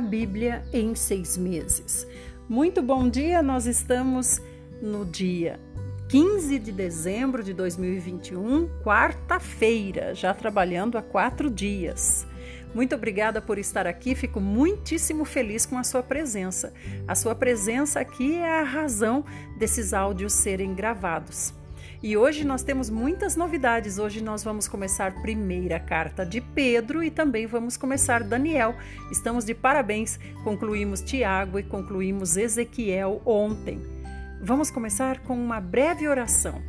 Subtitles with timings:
[0.00, 2.06] a Bíblia em seis meses.
[2.48, 4.40] Muito bom dia, nós estamos
[4.80, 5.60] no dia
[6.08, 12.26] 15 de dezembro de 2021, quarta-feira, já trabalhando há quatro dias.
[12.74, 16.72] Muito obrigada por estar aqui, fico muitíssimo feliz com a sua presença.
[17.06, 19.22] A sua presença aqui é a razão
[19.58, 21.52] desses áudios serem gravados.
[22.02, 23.98] E hoje nós temos muitas novidades.
[23.98, 28.74] Hoje nós vamos começar a primeira carta de Pedro e também vamos começar Daniel.
[29.12, 30.18] Estamos de parabéns.
[30.42, 33.82] Concluímos Tiago e concluímos Ezequiel ontem.
[34.42, 36.62] Vamos começar com uma breve oração.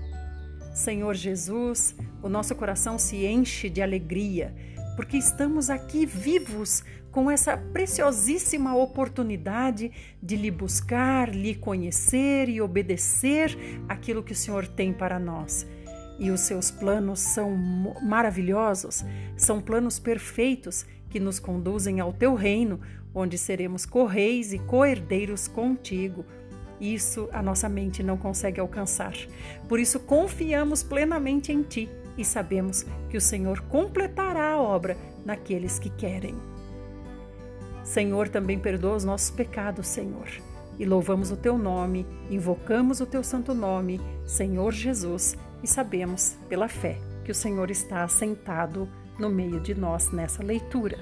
[0.73, 4.53] Senhor Jesus, o nosso coração se enche de alegria
[4.95, 13.57] porque estamos aqui vivos com essa preciosíssima oportunidade de lhe buscar, lhe conhecer e obedecer
[13.87, 15.67] aquilo que o Senhor tem para nós.
[16.17, 17.55] E os seus planos são
[18.01, 19.03] maravilhosos,
[19.35, 22.79] são planos perfeitos que nos conduzem ao teu reino,
[23.13, 26.25] onde seremos correis e coerdeiros contigo.
[26.79, 29.13] Isso a nossa mente não consegue alcançar.
[29.67, 35.77] Por isso confiamos plenamente em ti e sabemos que o Senhor completará a obra naqueles
[35.77, 36.35] que querem.
[37.91, 40.25] Senhor, também perdoa os nossos pecados, Senhor.
[40.79, 46.69] E louvamos o teu nome, invocamos o teu santo nome, Senhor Jesus, e sabemos pela
[46.69, 48.87] fé que o Senhor está assentado
[49.19, 50.97] no meio de nós nessa leitura.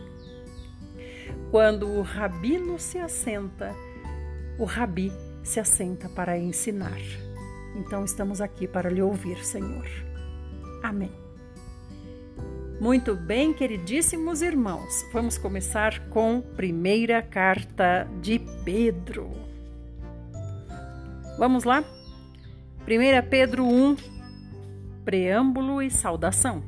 [1.51, 3.71] Quando o rabino se assenta,
[4.57, 6.99] o rabi se assenta para ensinar.
[7.75, 9.85] Então estamos aqui para lhe ouvir, Senhor.
[10.81, 11.18] Amém.
[12.79, 19.29] Muito bem, queridíssimos irmãos, vamos começar com primeira carta de Pedro.
[21.37, 21.83] Vamos lá?
[22.87, 23.97] 1 Pedro 1,
[25.03, 26.63] preâmbulo e saudação.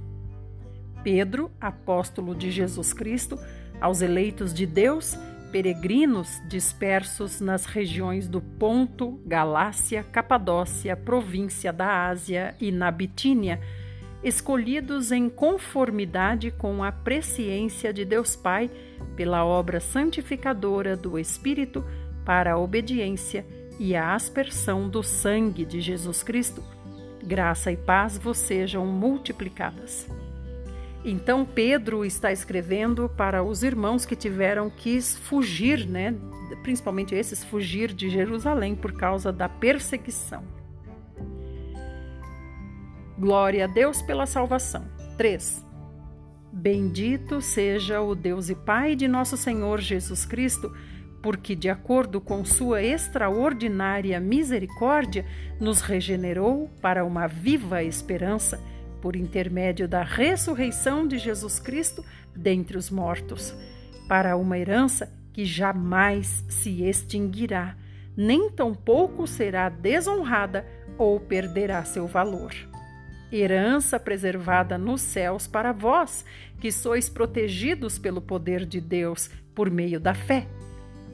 [1.02, 3.40] Pedro, apóstolo de Jesus Cristo,
[3.80, 5.18] aos eleitos de Deus,
[5.50, 13.62] peregrinos dispersos nas regiões do Ponto, Galácia, Capadócia, província da Ásia e na Bitínia
[14.24, 18.70] escolhidos em conformidade com a presciência de Deus Pai
[19.16, 21.84] pela obra santificadora do Espírito
[22.24, 23.46] para a obediência
[23.80, 26.64] e a aspersão do sangue de Jesus Cristo.
[27.24, 30.08] Graça e paz vos sejam multiplicadas.
[31.04, 36.14] Então Pedro está escrevendo para os irmãos que tiveram que fugir, né,
[36.62, 40.61] principalmente esses fugir de Jerusalém por causa da perseguição.
[43.22, 44.84] Glória a Deus pela salvação.
[45.16, 45.64] 3.
[46.52, 50.76] Bendito seja o Deus e Pai de nosso Senhor Jesus Cristo,
[51.22, 55.24] porque, de acordo com Sua extraordinária misericórdia,
[55.60, 58.60] nos regenerou para uma viva esperança,
[59.00, 62.04] por intermédio da ressurreição de Jesus Cristo
[62.36, 63.54] dentre os mortos,
[64.08, 67.78] para uma herança que jamais se extinguirá,
[68.18, 70.66] nem tampouco será desonrada
[70.98, 72.71] ou perderá seu valor
[73.32, 76.26] herança preservada nos céus para vós,
[76.60, 80.48] que sois protegidos pelo poder de Deus por meio da fé,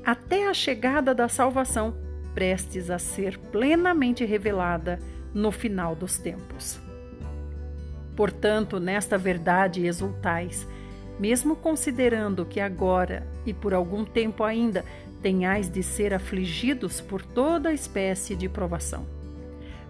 [0.04, 1.96] até a chegada da salvação,
[2.34, 5.00] prestes a ser plenamente revelada
[5.34, 6.80] no final dos tempos.
[8.16, 10.68] Portanto, nesta verdade exultais,
[11.20, 14.84] mesmo considerando que agora e por algum tempo ainda
[15.22, 19.17] tenhais de ser afligidos por toda espécie de provação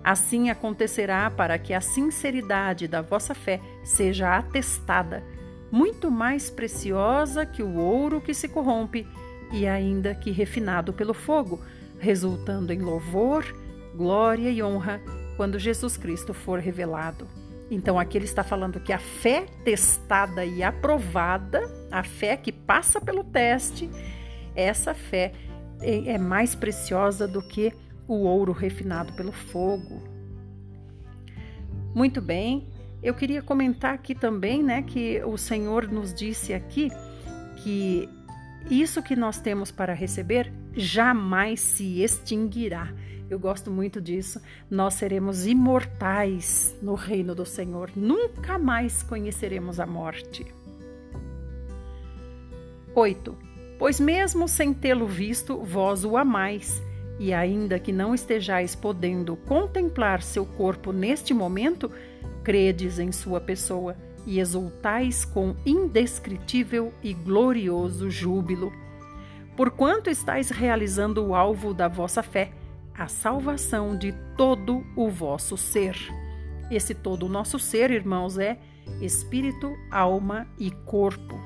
[0.08, 5.22] Assim acontecerá para que a sinceridade da vossa fé seja atestada,
[5.70, 9.06] muito mais preciosa que o ouro que se corrompe
[9.52, 11.60] e ainda que refinado pelo fogo,
[12.00, 13.54] resultando em louvor,
[13.98, 15.02] glória e honra
[15.36, 17.28] quando Jesus Cristo for revelado.
[17.70, 23.02] Então aqui ele está falando que a fé testada e aprovada, a fé que passa
[23.02, 23.90] pelo teste,
[24.56, 25.34] essa fé
[25.82, 27.74] é, é mais preciosa do que
[28.08, 30.02] o ouro refinado pelo fogo.
[31.94, 32.68] Muito bem,
[33.02, 36.90] eu queria comentar aqui também, né, que o Senhor nos disse aqui
[37.58, 38.10] que
[38.70, 42.94] isso que nós temos para receber jamais se extinguirá.
[43.30, 44.42] Eu gosto muito disso.
[44.70, 47.92] Nós seremos imortais no reino do Senhor.
[47.96, 50.46] Nunca mais conheceremos a morte.
[52.96, 53.38] 8.
[53.78, 56.82] Pois mesmo sem tê-lo visto, vós o amais
[57.20, 61.92] e ainda que não estejais podendo contemplar seu corpo neste momento,
[62.44, 68.72] credes em sua pessoa e exultais com indescritível e glorioso júbilo.
[69.56, 72.52] Porquanto estáis realizando o alvo da vossa fé,
[72.94, 75.96] a salvação de todo o vosso ser.
[76.70, 78.60] Esse todo o nosso ser, irmãos, é
[79.02, 81.40] espírito, alma e corpo.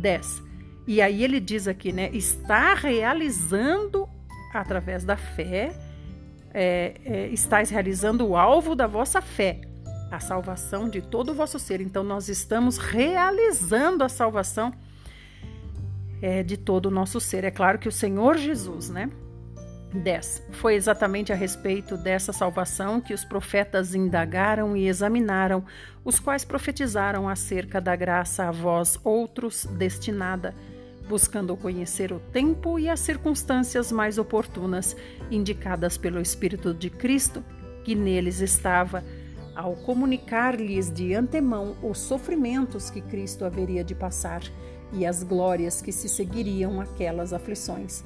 [0.00, 0.42] 10
[0.86, 2.10] E aí ele diz aqui, né?
[2.12, 4.03] Está realizando
[4.60, 5.74] através da fé,
[6.52, 9.60] é, é, estáis realizando o alvo da vossa fé,
[10.10, 11.80] a salvação de todo o vosso ser.
[11.80, 14.72] Então, nós estamos realizando a salvação
[16.22, 17.44] é, de todo o nosso ser.
[17.44, 19.10] É claro que o Senhor Jesus, né?
[19.94, 20.42] 10.
[20.52, 25.64] Foi exatamente a respeito dessa salvação que os profetas indagaram e examinaram,
[26.04, 30.54] os quais profetizaram acerca da graça a vós outros destinada,
[31.08, 34.96] buscando conhecer o tempo e as circunstâncias mais oportunas
[35.30, 37.44] indicadas pelo Espírito de Cristo,
[37.84, 39.04] que neles estava,
[39.54, 44.42] ao comunicar-lhes de antemão os sofrimentos que Cristo haveria de passar
[44.92, 48.04] e as glórias que se seguiriam aquelas aflições.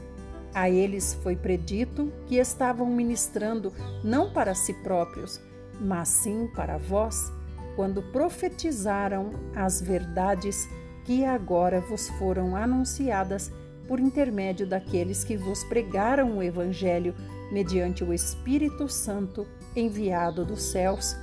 [0.55, 3.73] A eles foi predito que estavam ministrando
[4.03, 5.41] não para si próprios,
[5.81, 7.33] mas sim para vós,
[7.77, 10.69] quando profetizaram as verdades
[11.09, 13.51] que agora vos foram anunciadas
[13.89, 17.15] por intermédio daqueles que vos pregaram o Evangelho
[17.51, 21.17] mediante o Espírito Santo enviado dos céus.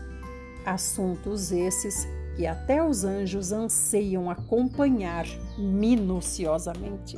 [0.66, 7.16] Assuntos esses que até os anjos anseiam acompanhar minuciosamente.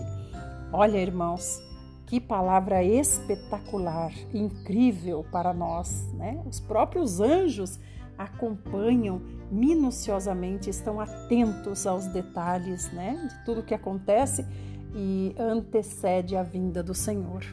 [0.74, 1.64] Olha, irmãos,
[2.06, 6.44] que palavra espetacular, incrível para nós, né?
[6.46, 7.80] Os próprios anjos
[8.18, 9.22] acompanham
[9.52, 14.46] minuciosamente, estão atentos aos detalhes, né, de tudo que acontece
[14.94, 17.44] e antecede a vinda do Senhor.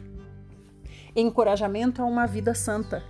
[1.15, 3.03] Encorajamento a uma vida santa.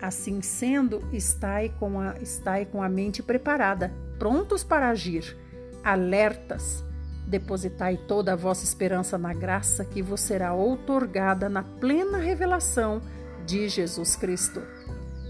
[0.00, 5.36] Assim sendo, estai com a, estai com a mente preparada, prontos para agir,
[5.82, 6.84] alertas,
[7.26, 13.00] Depositai toda a vossa esperança na graça que vos será outorgada na plena revelação
[13.46, 14.62] de Jesus Cristo.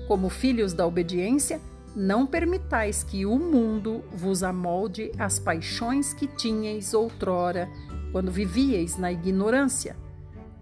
[0.06, 1.60] Como filhos da obediência,
[1.94, 7.68] não permitais que o mundo vos amolde as paixões que tinhais outrora,
[8.12, 9.96] quando vivíeis na ignorância.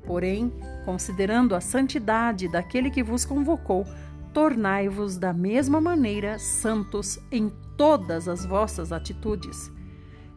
[0.06, 0.52] Porém,
[0.84, 3.86] considerando a santidade daquele que vos convocou,
[4.32, 9.70] tornai-vos da mesma maneira santos em todas as vossas atitudes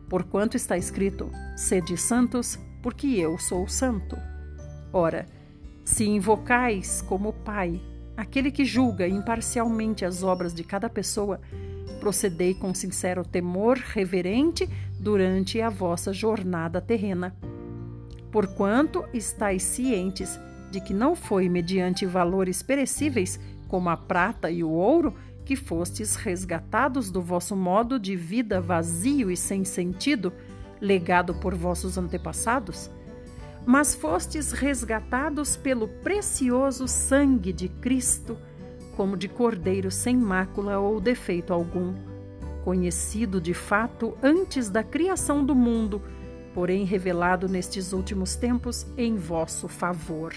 [0.09, 4.17] Porquanto está escrito: Sede santos, porque eu sou santo.
[4.93, 5.27] Ora,
[5.83, 7.81] se invocais como Pai
[8.15, 11.39] aquele que julga imparcialmente as obras de cada pessoa,
[11.99, 14.69] procedei com sincero temor reverente
[14.99, 17.35] durante a vossa jornada terrena.
[18.31, 20.39] Porquanto estáis cientes
[20.71, 25.13] de que não foi mediante valores perecíveis, como a prata e o ouro,
[25.45, 30.33] que fostes resgatados do vosso modo de vida vazio e sem sentido,
[30.81, 32.89] legado por vossos antepassados?
[33.65, 38.37] Mas fostes resgatados pelo precioso sangue de Cristo,
[38.95, 41.95] como de cordeiro sem mácula ou defeito algum,
[42.63, 46.01] conhecido de fato antes da criação do mundo,
[46.53, 50.33] porém revelado nestes últimos tempos em vosso favor.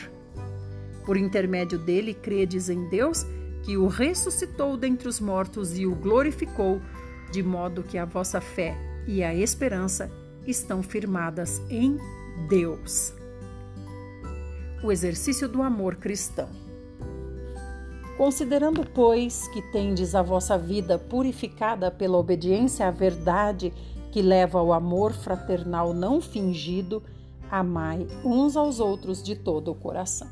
[1.04, 3.24] Por intermédio dele credes em Deus
[3.62, 6.80] que o ressuscitou dentre os mortos e o glorificou,
[7.30, 8.76] de modo que a vossa fé
[9.06, 10.10] e a esperança
[10.46, 11.98] estão firmadas em
[12.48, 13.17] Deus.
[14.82, 16.48] O exercício do amor cristão.
[18.16, 23.72] Considerando, pois, que tendes a vossa vida purificada pela obediência à verdade
[24.12, 27.02] que leva ao amor fraternal não fingido,
[27.50, 30.28] amai uns aos outros de todo o coração.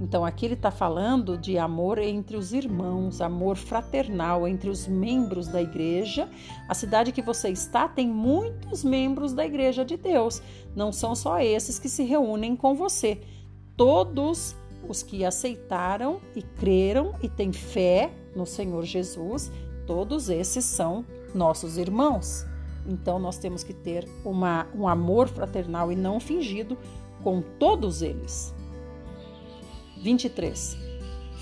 [0.00, 5.48] Então aqui ele está falando de amor entre os irmãos, amor fraternal entre os membros
[5.48, 6.28] da igreja.
[6.68, 10.42] A cidade que você está tem muitos membros da igreja de Deus.
[10.74, 13.20] Não são só esses que se reúnem com você.
[13.76, 14.56] Todos
[14.88, 19.50] os que aceitaram e creram e têm fé no Senhor Jesus,
[19.86, 22.44] todos esses são nossos irmãos.
[22.86, 26.76] Então nós temos que ter uma, um amor fraternal e não fingido
[27.22, 28.54] com todos eles.
[29.98, 30.76] 23.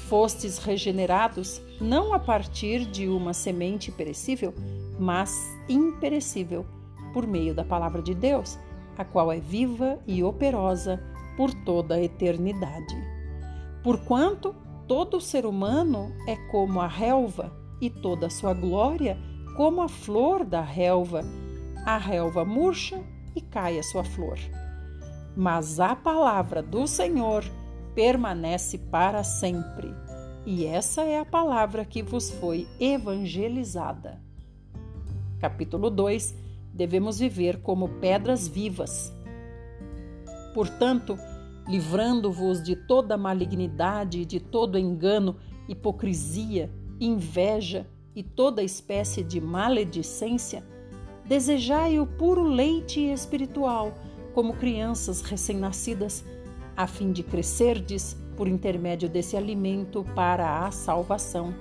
[0.09, 4.53] Fostes regenerados não a partir de uma semente perecível,
[4.99, 5.35] mas
[5.69, 6.67] imperecível,
[7.13, 8.59] por meio da palavra de Deus,
[8.99, 11.03] a qual é viva e operosa
[11.41, 12.95] por toda a eternidade.
[13.83, 14.55] Porquanto
[14.87, 19.17] todo ser humano é como a relva, e toda a sua glória
[19.57, 21.23] como a flor da relva.
[21.87, 23.03] A relva murcha
[23.35, 24.39] e cai a sua flor.
[25.35, 27.43] Mas a palavra do Senhor
[27.95, 29.89] permanece para sempre.
[30.45, 34.23] E essa é a palavra que vos foi evangelizada.
[35.39, 36.35] Capítulo 2
[36.75, 39.11] Devemos viver como pedras vivas.
[40.53, 41.17] Portanto,
[41.71, 45.37] livrando-vos de toda malignidade, de todo engano,
[45.69, 50.63] hipocrisia, inveja e toda espécie de maledicência,
[51.31, 53.95] Desejai o puro leite espiritual,
[54.35, 56.25] como crianças recém-nascidas,
[56.77, 61.55] a fim de crescerdes por intermédio desse alimento para a salvação,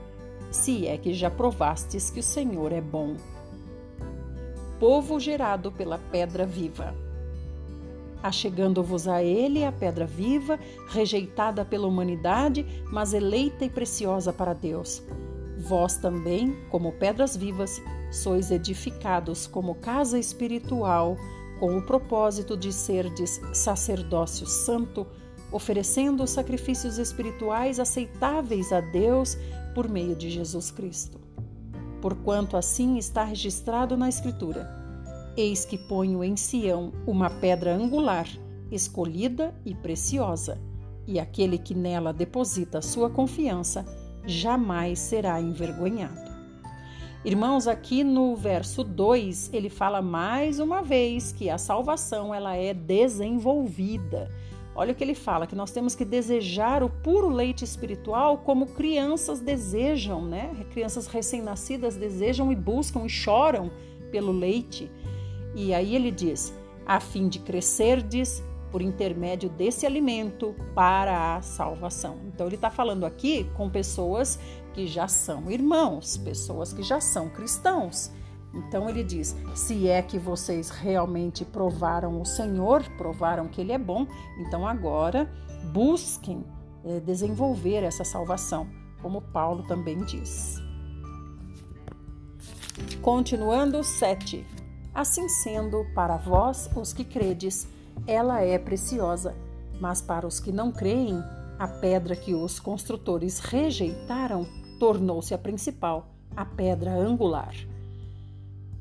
[0.49, 3.15] se é que já provastes que o Senhor é bom.
[4.79, 6.95] Povo gerado pela pedra viva.
[8.21, 10.59] Achegando-vos a ele a pedra viva,
[10.89, 15.01] rejeitada pela humanidade, mas eleita e preciosa para Deus.
[15.57, 21.17] Vós também, como pedras vivas, sois edificados como casa espiritual,
[21.59, 25.05] com o propósito de serdes sacerdócio santo,
[25.51, 29.37] oferecendo sacrifícios espirituais aceitáveis a Deus
[29.75, 31.19] por meio de Jesus Cristo.
[32.01, 34.78] Porquanto assim está registrado na Escritura:
[35.39, 38.27] Eis que ponho em Sião uma pedra angular,
[38.69, 40.59] escolhida e preciosa,
[41.07, 43.85] e aquele que nela deposita sua confiança
[44.25, 46.29] jamais será envergonhado.
[47.23, 52.73] Irmãos, aqui no verso 2, ele fala mais uma vez que a salvação ela é
[52.73, 54.29] desenvolvida.
[54.75, 58.67] Olha o que ele fala, que nós temos que desejar o puro leite espiritual como
[58.67, 60.53] crianças desejam, né?
[60.73, 63.71] Crianças recém-nascidas desejam e buscam e choram
[64.11, 64.91] pelo leite.
[65.55, 66.53] E aí ele diz:
[66.85, 72.17] a fim de crescerdes por intermédio desse alimento para a salvação.
[72.27, 74.39] Então ele está falando aqui com pessoas
[74.73, 78.11] que já são irmãos, pessoas que já são cristãos.
[78.53, 83.77] Então ele diz: se é que vocês realmente provaram o Senhor, provaram que Ele é
[83.77, 84.07] bom,
[84.39, 85.31] então agora
[85.71, 86.43] busquem
[86.83, 88.67] é, desenvolver essa salvação,
[89.01, 90.57] como Paulo também diz.
[93.01, 94.45] Continuando, 7.
[94.93, 97.67] Assim sendo, para vós, os que credes,
[98.07, 99.35] ela é preciosa,
[99.79, 101.23] mas para os que não creem,
[101.57, 104.47] a pedra que os construtores rejeitaram
[104.79, 107.53] tornou-se a principal, a pedra angular.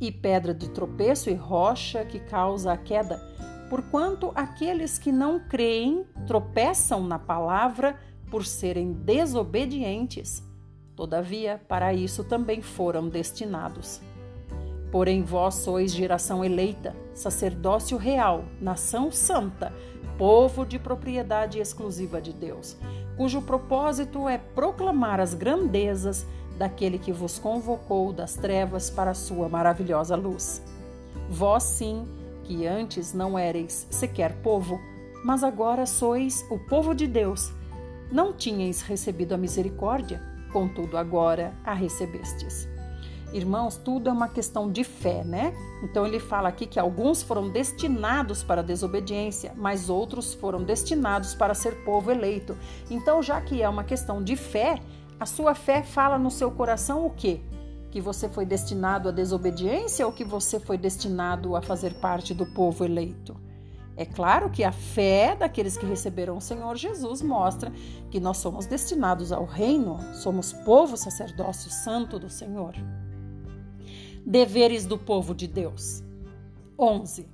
[0.00, 3.20] E pedra de tropeço e rocha que causa a queda,
[3.68, 7.98] porquanto aqueles que não creem tropeçam na palavra
[8.30, 10.42] por serem desobedientes.
[10.94, 14.00] Todavia, para isso também foram destinados.
[14.90, 19.72] Porém, vós sois geração eleita, sacerdócio real, nação santa,
[20.16, 22.76] povo de propriedade exclusiva de Deus,
[23.16, 26.26] cujo propósito é proclamar as grandezas
[26.58, 30.62] daquele que vos convocou das trevas para a sua maravilhosa luz.
[31.30, 32.04] Vós, sim,
[32.44, 34.80] que antes não éreis sequer povo,
[35.24, 37.52] mas agora sois o povo de Deus.
[38.10, 40.20] Não tinhais recebido a misericórdia,
[40.52, 42.68] contudo agora a recebestes.
[43.32, 45.54] Irmãos, tudo é uma questão de fé, né?
[45.82, 51.34] Então ele fala aqui que alguns foram destinados para a desobediência, mas outros foram destinados
[51.34, 52.56] para ser povo eleito.
[52.90, 54.80] Então, já que é uma questão de fé,
[55.20, 57.40] a sua fé fala no seu coração o quê?
[57.90, 62.46] Que você foi destinado à desobediência ou que você foi destinado a fazer parte do
[62.46, 63.36] povo eleito?
[63.94, 67.72] É claro que a fé daqueles que receberam o Senhor Jesus mostra
[68.10, 72.74] que nós somos destinados ao reino, somos povo sacerdócio santo do Senhor.
[74.28, 76.04] Deveres do povo de Deus.
[76.78, 77.26] 11.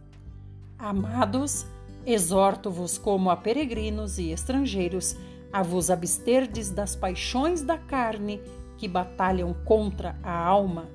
[0.78, 1.66] Amados,
[2.06, 5.16] exorto-vos como a peregrinos e estrangeiros
[5.52, 8.40] a vos absterdes das paixões da carne
[8.78, 10.88] que batalham contra a alma.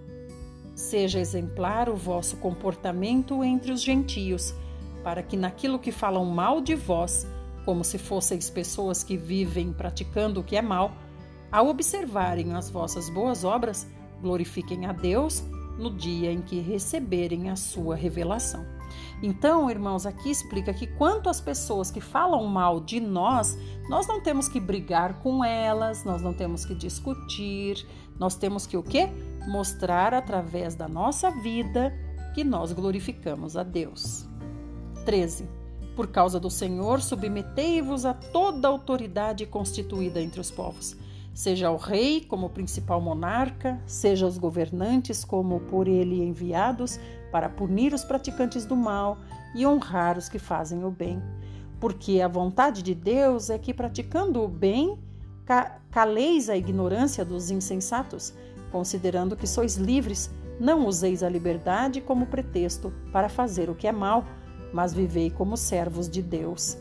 [0.73, 4.55] Seja exemplar o vosso comportamento entre os gentios,
[5.03, 7.27] para que naquilo que falam mal de vós,
[7.65, 10.93] como se fosseis pessoas que vivem praticando o que é mal,
[11.51, 13.85] ao observarem as vossas boas obras,
[14.21, 15.43] glorifiquem a Deus
[15.79, 18.65] no dia em que receberem a sua revelação.
[19.23, 23.57] Então, irmãos, aqui explica que quanto às pessoas que falam mal de nós,
[23.89, 28.77] nós não temos que brigar com elas, nós não temos que discutir, nós temos que
[28.77, 29.09] o quê?
[29.47, 31.93] Mostrar através da nossa vida
[32.35, 34.27] que nós glorificamos a Deus.
[35.05, 35.47] 13.
[35.95, 40.95] Por causa do Senhor, submetei-vos a toda autoridade constituída entre os povos
[41.39, 46.99] seja o rei como principal monarca, seja os governantes como por ele enviados
[47.31, 49.17] para punir os praticantes do mal
[49.55, 51.23] e honrar os que fazem o bem.
[51.79, 54.99] Porque a vontade de Deus é que, praticando o bem,
[55.89, 58.33] caleis a ignorância dos insensatos,
[58.69, 60.29] considerando que sois livres,
[60.59, 64.25] não useis a liberdade como pretexto para fazer o que é mal,
[64.73, 66.77] mas vivei como servos de Deus.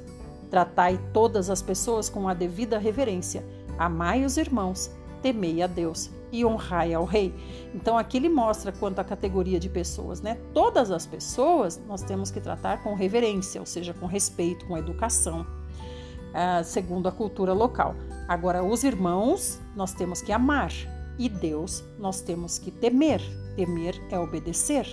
[0.51, 3.45] Tratai todas as pessoas com a devida reverência
[3.79, 4.91] Amai os irmãos,
[5.23, 7.35] temei a Deus e honrai ao rei.
[7.75, 10.39] Então aqui ele mostra quanto à categoria de pessoas, né?
[10.53, 15.43] Todas as pessoas nós temos que tratar com reverência, ou seja, com respeito, com educação,
[15.43, 17.95] uh, segundo a cultura local.
[18.27, 20.73] Agora, os irmãos nós temos que amar
[21.19, 23.21] e Deus nós temos que temer.
[23.57, 24.87] Temer é obedecer.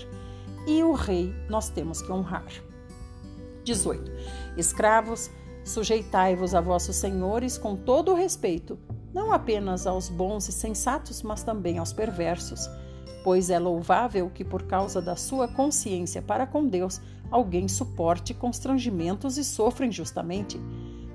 [0.68, 2.48] e o rei nós temos que honrar.
[3.64, 4.12] 18.
[4.58, 5.30] Escravos,
[5.66, 8.78] sujeitai-vos a vossos senhores com todo o respeito,
[9.14, 12.70] não apenas aos bons e sensatos, mas também aos perversos,
[13.24, 19.38] pois é louvável que por causa da sua consciência para com Deus alguém suporte constrangimentos
[19.38, 20.60] e sofra injustamente.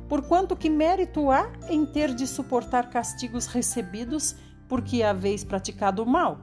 [0.09, 4.35] Porquanto que mérito há em ter de suportar castigos recebidos
[4.69, 6.41] porque haveis praticado o mal?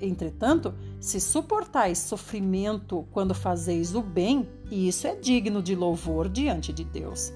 [0.00, 6.84] Entretanto, se suportais sofrimento quando fazeis o bem, isso é digno de louvor diante de
[6.84, 7.32] Deus.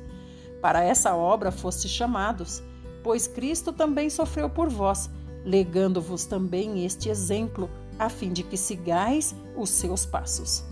[0.60, 2.62] Para essa obra fostes chamados,
[3.02, 5.10] pois Cristo também sofreu por vós,
[5.44, 10.64] legando-vos também este exemplo, a fim de que sigais os seus passos.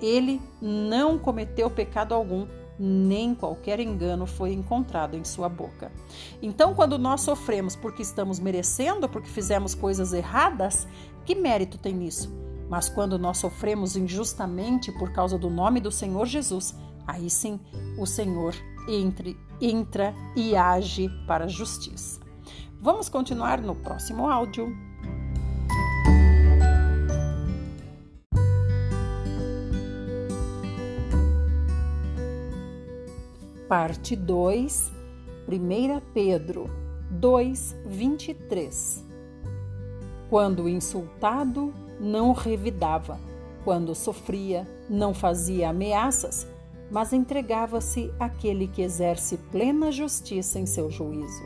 [0.00, 2.46] Ele não cometeu pecado algum,
[2.78, 5.92] nem qualquer engano foi encontrado em sua boca.
[6.42, 10.86] Então, quando nós sofremos porque estamos merecendo, porque fizemos coisas erradas,
[11.24, 12.32] que mérito tem nisso?
[12.68, 16.74] Mas quando nós sofremos injustamente por causa do nome do Senhor Jesus,
[17.06, 17.60] aí sim
[17.98, 18.54] o Senhor
[18.88, 22.20] entre, entra e age para a justiça.
[22.80, 24.74] Vamos continuar no próximo áudio.
[33.68, 34.92] Parte 2,
[35.48, 36.70] 1 Pedro
[37.10, 39.03] 2, 23.
[40.34, 43.20] Quando insultado, não revidava.
[43.62, 46.44] Quando sofria, não fazia ameaças,
[46.90, 51.44] mas entregava-se àquele que exerce plena justiça em seu juízo.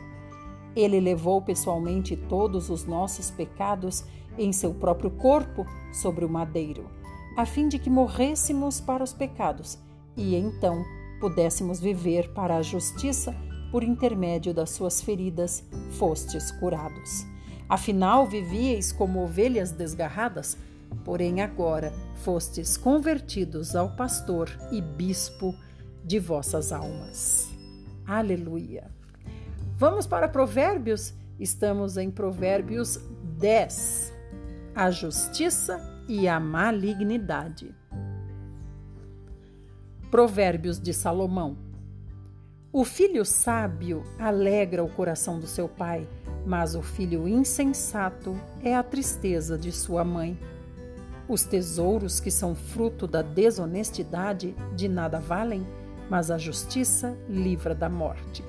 [0.75, 4.05] Ele levou pessoalmente todos os nossos pecados
[4.39, 6.89] em seu próprio corpo sobre o madeiro,
[7.37, 9.77] a fim de que morrêssemos para os pecados
[10.17, 10.83] e então
[11.19, 13.35] pudéssemos viver para a justiça
[13.71, 17.27] por intermédio das suas feridas, fostes curados.
[17.69, 20.57] Afinal, vivieis como ovelhas desgarradas,
[21.05, 25.55] porém agora fostes convertidos ao pastor e bispo
[26.03, 27.47] de vossas almas.
[28.07, 28.89] Aleluia.
[29.77, 31.13] Vamos para Provérbios?
[31.39, 32.99] Estamos em Provérbios
[33.37, 34.13] 10.
[34.73, 37.73] A justiça e a malignidade.
[40.09, 41.68] Provérbios de Salomão.
[42.71, 46.07] O filho sábio alegra o coração do seu pai
[46.45, 50.37] mas o filho insensato é a tristeza de sua mãe.
[51.27, 55.65] Os tesouros que são fruto da desonestidade de nada valem,
[56.09, 58.43] mas a justiça livra da morte.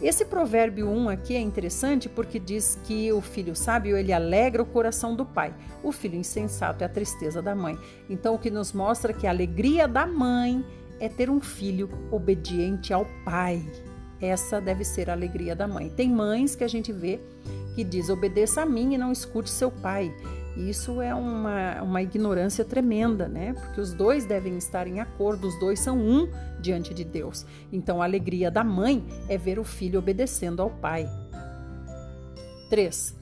[0.00, 4.66] Esse provérbio 1 aqui é interessante porque diz que o filho sábio ele alegra o
[4.66, 7.76] coração do pai, o filho insensato é a tristeza da mãe.
[8.08, 10.64] Então o que nos mostra que a alegria da mãe
[11.00, 13.62] é ter um filho obediente ao pai,
[14.20, 15.90] essa deve ser a alegria da mãe.
[15.90, 17.20] Tem mães que a gente vê
[17.74, 20.14] que diz: obedeça a mim e não escute seu pai.
[20.56, 23.52] Isso é uma, uma ignorância tremenda, né?
[23.52, 26.28] Porque os dois devem estar em acordo, os dois são um
[26.60, 27.46] diante de Deus.
[27.72, 31.08] Então a alegria da mãe é ver o filho obedecendo ao pai.
[32.70, 33.16] 3.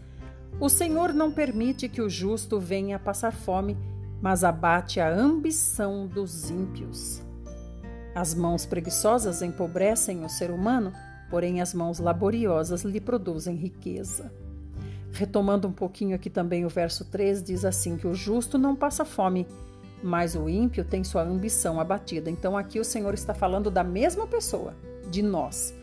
[0.59, 3.77] O Senhor não permite que o justo venha passar fome,
[4.23, 7.26] mas abate a ambição dos ímpios.
[8.17, 10.91] As mãos preguiçosas empobrecem o ser humano,
[11.29, 14.33] porém as mãos laboriosas lhe produzem riqueza.
[15.13, 19.05] Retomando um pouquinho aqui também o verso 3, diz assim: que o justo não passa
[19.05, 19.47] fome,
[20.03, 22.31] mas o ímpio tem sua ambição abatida.
[22.31, 24.75] Então aqui o Senhor está falando da mesma pessoa,
[25.11, 25.75] de nós.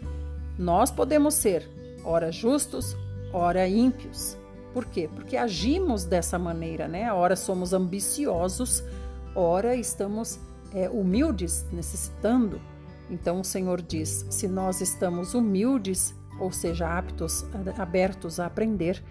[0.58, 1.69] Nós podemos ser,
[2.04, 2.98] ora justos,
[3.32, 4.36] ora ímpios.
[4.74, 5.08] Por quê?
[5.13, 7.13] Porque agimos dessa maneira, né?
[7.13, 8.84] Ora somos ambiciosos,
[9.36, 10.39] ora estamos
[10.74, 12.60] é, humildes, necessitando.
[13.10, 17.46] Então o Senhor diz: se nós estamos humildes, ou seja, aptos,
[17.78, 19.04] abertos a aprender,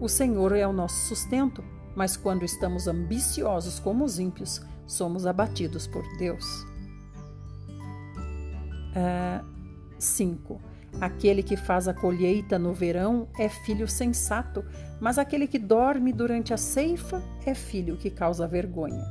[0.00, 1.62] o Senhor é o nosso sustento.
[1.94, 6.66] Mas quando estamos ambiciosos como os ímpios, somos abatidos por Deus.
[9.98, 10.54] 5.
[10.54, 10.60] Uh,
[11.00, 14.64] Aquele que faz a colheita no verão é filho sensato,
[15.00, 19.02] mas aquele que dorme durante a ceifa é filho que causa vergonha.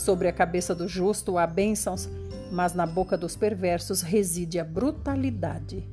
[0.00, 2.08] Sobre a cabeça do justo há bênçãos,
[2.50, 5.86] mas na boca dos perversos reside a brutalidade.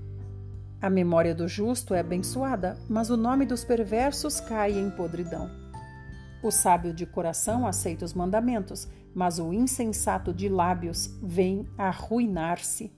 [0.81, 5.51] A memória do justo é abençoada, mas o nome dos perversos cai em podridão.
[6.41, 12.89] O sábio de coração aceita os mandamentos, mas o insensato de lábios vem arruinar-se.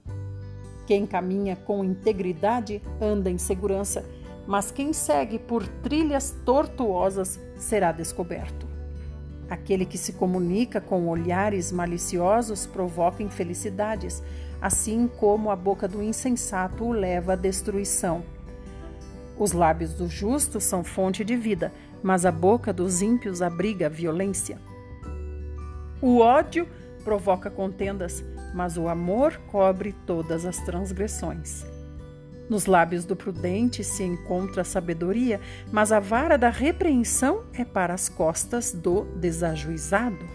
[0.86, 4.04] Quem caminha com integridade anda em segurança,
[4.46, 8.69] mas quem segue por trilhas tortuosas será descoberto.
[9.50, 14.22] Aquele que se comunica com olhares maliciosos provoca infelicidades,
[14.62, 18.22] assim como a boca do insensato o leva à destruição.
[19.36, 24.58] Os lábios do justo são fonte de vida, mas a boca dos ímpios abriga violência.
[26.00, 26.68] O ódio
[27.02, 31.64] provoca contendas, mas o amor cobre todas as transgressões.
[32.50, 37.94] Nos lábios do prudente se encontra a sabedoria, mas a vara da repreensão é para
[37.94, 40.28] as costas do desajuizado.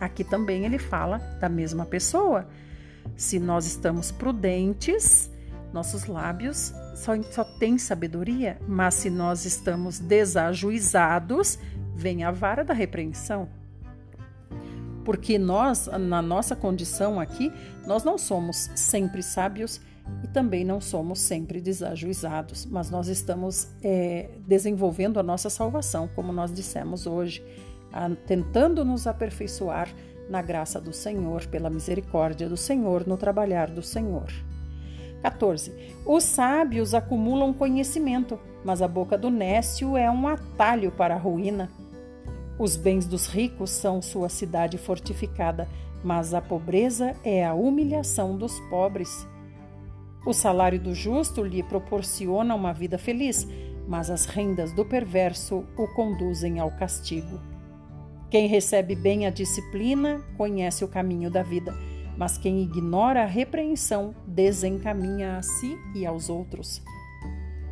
[0.00, 2.48] Aqui também ele fala da mesma pessoa.
[3.16, 5.30] Se nós estamos prudentes,
[5.72, 11.60] nossos lábios só, só têm sabedoria, mas se nós estamos desajuizados,
[11.94, 13.48] vem a vara da repreensão.
[15.04, 17.52] Porque nós, na nossa condição aqui,
[17.86, 19.80] nós não somos sempre sábios
[20.22, 26.32] e também não somos sempre desajuizados, mas nós estamos é, desenvolvendo a nossa salvação, como
[26.32, 27.44] nós dissemos hoje,
[27.92, 29.88] a, tentando nos aperfeiçoar
[30.28, 34.32] na graça do Senhor, pela misericórdia do Senhor, no trabalhar do Senhor.
[35.22, 35.72] 14.
[36.04, 41.70] Os sábios acumulam conhecimento, mas a boca do nécio é um atalho para a ruína.
[42.58, 45.68] Os bens dos ricos são sua cidade fortificada,
[46.02, 49.26] mas a pobreza é a humilhação dos pobres.
[50.26, 53.46] O salário do justo lhe proporciona uma vida feliz,
[53.86, 57.40] mas as rendas do perverso o conduzem ao castigo.
[58.28, 61.72] Quem recebe bem a disciplina conhece o caminho da vida,
[62.18, 66.82] mas quem ignora a repreensão desencaminha a si e aos outros.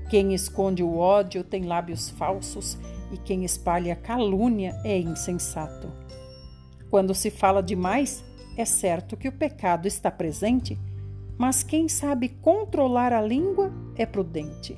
[0.08, 2.78] Quem esconde o ódio tem lábios falsos,
[3.10, 5.90] e quem espalha calúnia é insensato.
[6.88, 8.24] Quando se fala demais,
[8.56, 10.78] é certo que o pecado está presente
[11.38, 14.76] mas quem sabe controlar a língua é prudente.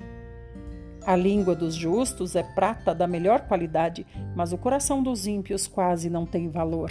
[1.05, 6.11] A língua dos justos é prata da melhor qualidade, mas o coração dos ímpios quase
[6.11, 6.91] não tem valor.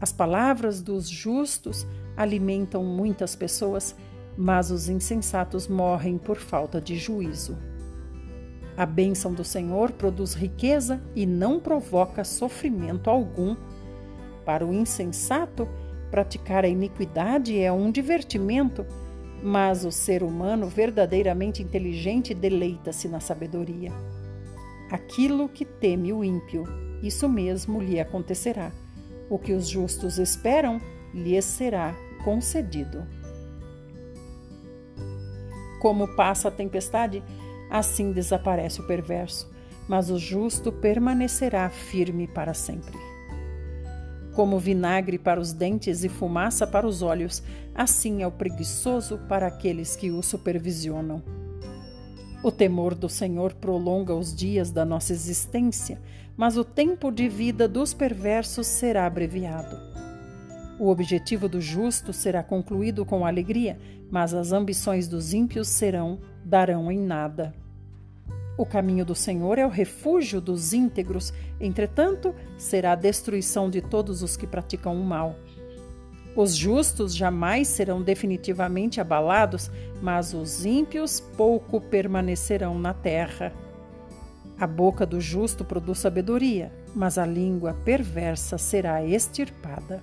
[0.00, 1.86] As palavras dos justos
[2.16, 3.94] alimentam muitas pessoas,
[4.36, 7.58] mas os insensatos morrem por falta de juízo.
[8.76, 13.54] A bênção do Senhor produz riqueza e não provoca sofrimento algum.
[14.44, 15.68] Para o insensato,
[16.14, 18.86] Praticar a iniquidade é um divertimento,
[19.42, 23.90] mas o ser humano verdadeiramente inteligente deleita-se na sabedoria.
[24.92, 26.62] Aquilo que teme o ímpio,
[27.02, 28.70] isso mesmo lhe acontecerá.
[29.28, 30.80] O que os justos esperam,
[31.12, 33.04] lhes será concedido.
[35.80, 37.24] Como passa a tempestade,
[37.68, 39.52] assim desaparece o perverso,
[39.88, 43.13] mas o justo permanecerá firme para sempre.
[44.34, 47.42] Como vinagre para os dentes e fumaça para os olhos,
[47.74, 51.22] assim é o preguiçoso para aqueles que o supervisionam.
[52.42, 56.00] O temor do Senhor prolonga os dias da nossa existência,
[56.36, 59.80] mas o tempo de vida dos perversos será abreviado.
[60.78, 63.78] O objetivo do justo será concluído com alegria,
[64.10, 67.54] mas as ambições dos ímpios serão darão em nada.
[68.56, 74.22] O caminho do Senhor é o refúgio dos íntegros, entretanto, será a destruição de todos
[74.22, 75.36] os que praticam o mal.
[76.36, 79.70] Os justos jamais serão definitivamente abalados,
[80.02, 83.52] mas os ímpios pouco permanecerão na terra.
[84.58, 90.02] A boca do justo produz sabedoria, mas a língua perversa será extirpada.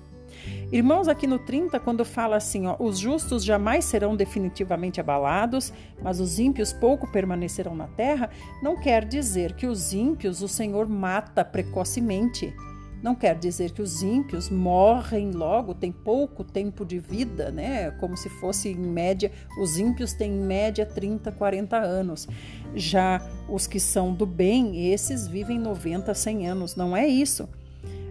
[0.70, 6.18] Irmãos, aqui no 30, quando fala assim, ó, os justos jamais serão definitivamente abalados, mas
[6.18, 8.30] os ímpios pouco permanecerão na terra,
[8.62, 12.54] não quer dizer que os ímpios o Senhor mata precocemente.
[13.02, 17.90] Não quer dizer que os ímpios morrem logo, têm pouco tempo de vida, né?
[17.98, 22.28] Como se fosse em média, os ímpios têm em média 30, 40 anos.
[22.76, 26.76] Já os que são do bem, esses vivem 90, 100 anos.
[26.76, 27.48] Não é isso.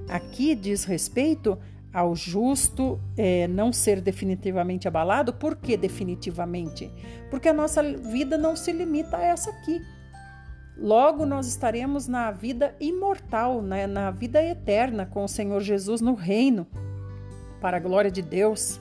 [0.09, 1.57] Aqui diz respeito
[1.93, 5.33] ao justo é, não ser definitivamente abalado.
[5.33, 6.91] Por que definitivamente?
[7.29, 9.81] Porque a nossa vida não se limita a essa aqui.
[10.77, 13.85] Logo nós estaremos na vida imortal, né?
[13.85, 16.65] na vida eterna com o Senhor Jesus no reino,
[17.59, 18.79] para a glória de Deus.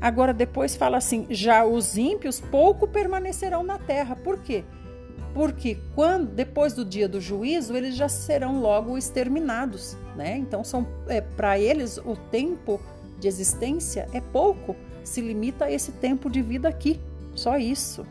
[0.00, 4.14] Agora depois fala assim: já os ímpios pouco permanecerão na terra.
[4.14, 4.64] Por quê?
[5.34, 10.36] porque quando depois do dia do juízo eles já serão logo exterminados, né?
[10.36, 12.80] Então são é, para eles o tempo
[13.18, 17.00] de existência é pouco, se limita a esse tempo de vida aqui,
[17.34, 18.06] só isso.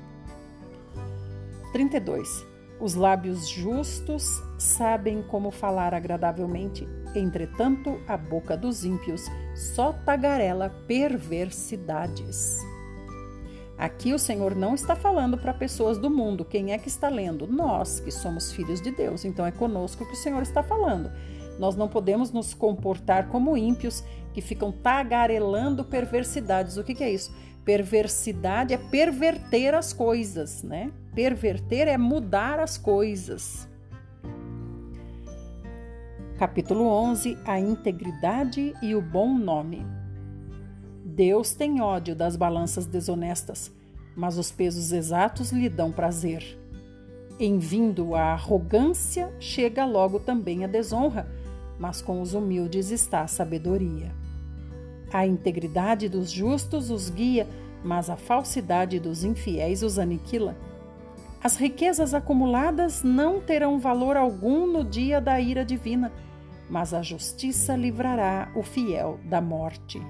[1.71, 2.45] 32.
[2.79, 12.57] Os lábios justos sabem como falar agradavelmente, entretanto a boca dos ímpios só tagarela perversidades.
[13.77, 16.45] Aqui o Senhor não está falando para pessoas do mundo.
[16.45, 17.47] Quem é que está lendo?
[17.47, 19.25] Nós, que somos filhos de Deus.
[19.25, 21.11] Então é conosco que o Senhor está falando.
[21.63, 26.76] Nós não podemos nos comportar como ímpios que ficam tagarelando perversidades.
[26.76, 27.34] O que, que é isso?
[27.63, 30.91] Perversidade é perverter as coisas, né?
[31.15, 33.65] Perverter é mudar as coisas.
[36.38, 39.86] Capítulo 11 A integridade e o bom nome.
[41.06, 43.71] Deus tem ódio das balanças desonestas,
[44.17, 46.60] mas os pesos exatos lhe dão prazer.
[47.39, 51.26] Em vindo a arrogância, chega logo também a desonra,
[51.79, 54.12] mas com os humildes está a sabedoria.
[55.12, 57.47] A integridade dos justos os guia,
[57.83, 60.55] mas a falsidade dos infiéis os aniquila.
[61.43, 66.12] As riquezas acumuladas não terão valor algum no dia da ira divina,
[66.69, 70.01] mas a justiça livrará o fiel da morte.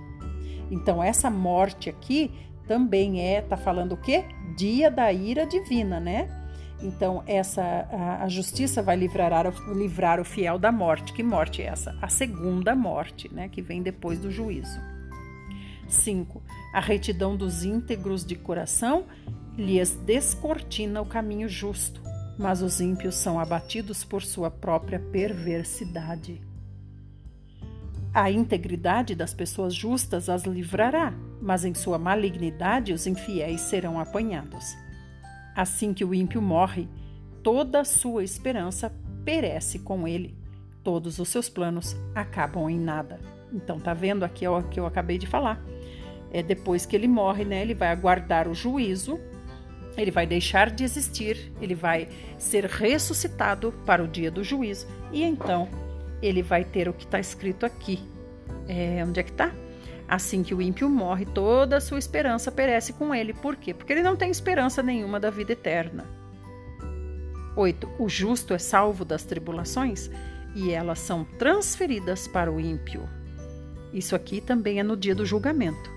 [0.69, 2.32] Então, essa morte aqui
[2.67, 4.26] também é, tá falando o quê?
[4.56, 6.30] Dia da ira divina, né?
[6.84, 9.32] Então, essa a, a, justiça vai livrar,
[9.74, 11.13] livrar o fiel da morte.
[11.13, 11.98] Que morte é essa?
[12.02, 13.48] A segunda morte, né?
[13.48, 14.80] Que vem depois do juízo.
[15.88, 16.43] 5.
[16.74, 19.06] A retidão dos íntegros de coração
[19.58, 22.02] lhes descortina o caminho justo,
[22.38, 26.41] mas os ímpios são abatidos por sua própria perversidade.
[28.13, 34.83] A integridade das pessoas justas as livrará, mas em sua malignidade os infiéis serão apanhados.
[35.56, 36.88] Assim que o ímpio morre,
[37.42, 38.92] toda a sua esperança
[39.24, 40.36] perece com ele.
[40.84, 43.20] Todos os seus planos acabam em nada.
[43.54, 45.63] Então, tá vendo aqui o que eu acabei de falar?
[46.32, 47.62] É depois que ele morre, né?
[47.62, 49.20] Ele vai aguardar o juízo
[49.98, 55.24] ele vai deixar de existir, ele vai ser ressuscitado para o dia do juízo e
[55.24, 55.70] então
[56.22, 58.02] ele vai ter o que está escrito aqui.
[58.68, 59.52] É, onde é que está?
[60.13, 63.34] Assim que o ímpio morre, toda a sua esperança perece com ele.
[63.34, 63.73] Por quê?
[63.73, 66.06] Porque ele não tem esperança nenhuma da vida eterna.
[67.56, 67.89] 8.
[67.97, 70.12] O justo é salvo das tribulações
[70.54, 73.10] e elas são transferidas para o ímpio.
[73.91, 75.89] Isso aqui também é no dia do julgamento.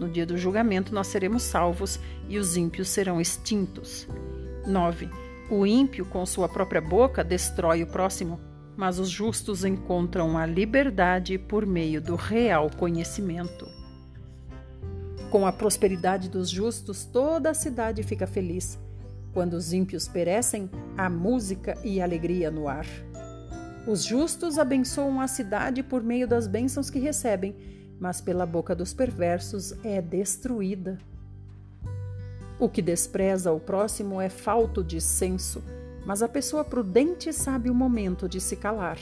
[0.00, 4.08] No dia do julgamento, nós seremos salvos e os ímpios serão extintos.
[4.66, 5.08] 9.
[5.48, 8.40] O ímpio, com sua própria boca, destrói o próximo,
[8.76, 13.66] mas os justos encontram a liberdade por meio do real conhecimento.
[15.30, 18.78] Com a prosperidade dos justos, toda a cidade fica feliz.
[19.32, 22.86] Quando os ímpios perecem, há música e alegria no ar.
[23.86, 27.54] Os justos abençoam a cidade por meio das bênçãos que recebem
[27.98, 30.98] mas pela boca dos perversos é destruída.
[32.58, 35.62] O que despreza o próximo é falto de senso,
[36.04, 38.98] mas a pessoa prudente sabe o momento de se calar.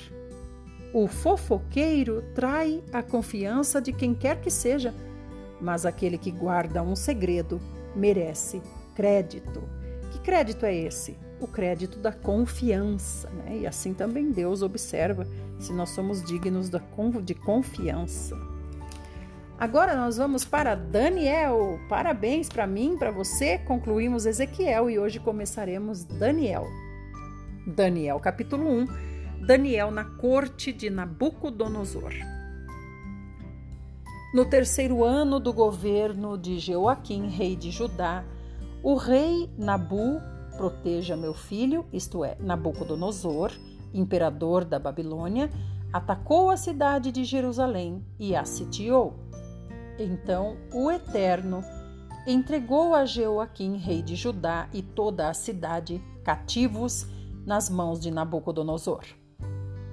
[0.93, 4.95] O fofoqueiro trai a confiança de quem quer que seja,
[5.61, 7.61] mas aquele que guarda um segredo
[7.97, 8.61] merece
[8.95, 9.63] crédito.
[10.11, 11.17] Que crédito é esse?
[11.41, 13.59] O crédito da confiança, né?
[13.61, 15.27] E assim também Deus observa
[15.59, 16.71] se nós somos dignos
[17.25, 18.37] de confiança.
[19.59, 21.79] Agora nós vamos para Daniel.
[21.89, 23.59] Parabéns para mim, para você.
[23.59, 26.67] Concluímos Ezequiel e hoje começaremos Daniel.
[27.67, 28.87] Daniel, capítulo 1.
[29.47, 32.13] Daniel na corte de Nabucodonosor.
[34.35, 38.25] No terceiro ano do governo de Joaquim, rei de Judá,
[38.83, 40.21] o rei Nabu,
[40.57, 43.53] proteja meu filho, isto é, Nabucodonosor,
[43.95, 45.49] imperador da Babilônia,
[45.93, 49.15] atacou a cidade de Jerusalém e a sitiou.
[50.01, 51.63] Então o Eterno
[52.27, 57.07] entregou a Jeoaquim, rei de Judá, e toda a cidade cativos
[57.45, 59.05] nas mãos de Nabucodonosor.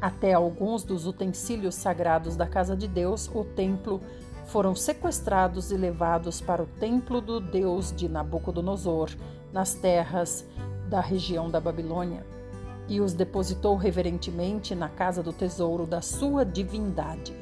[0.02, 4.02] Até alguns dos utensílios sagrados da casa de Deus, o templo,
[4.46, 9.10] foram sequestrados e levados para o templo do Deus de Nabucodonosor,
[9.52, 10.46] nas terras
[10.90, 12.26] da região da Babilônia,
[12.88, 17.36] e os depositou reverentemente na casa do tesouro da sua divindade,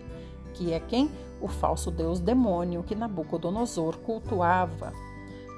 [0.53, 1.09] que é quem?
[1.41, 4.93] o falso deus demônio que Nabucodonosor cultuava.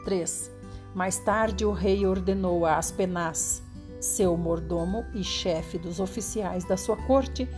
[0.06, 0.52] 3.
[0.94, 3.62] Mais tarde, o rei ordenou a Aspenaz,
[4.00, 7.50] seu mordomo e chefe dos oficiais da sua corte,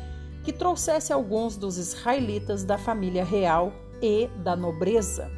[0.44, 5.32] que trouxesse alguns dos israelitas da família real e da nobreza.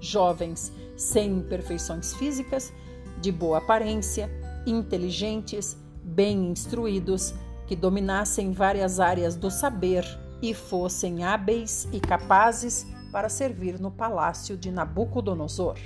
[0.00, 2.72] Jovens sem imperfeições físicas,
[3.20, 4.30] de boa aparência,
[4.66, 7.34] inteligentes, bem instruídos,
[7.66, 10.04] que dominassem várias áreas do saber
[10.42, 15.78] e fossem hábeis e capazes para servir no palácio de Nabucodonosor.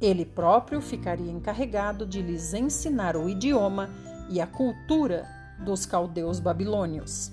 [0.00, 3.90] Ele próprio ficaria encarregado de lhes ensinar o idioma
[4.28, 5.26] e a cultura
[5.64, 7.32] dos caldeus babilônios.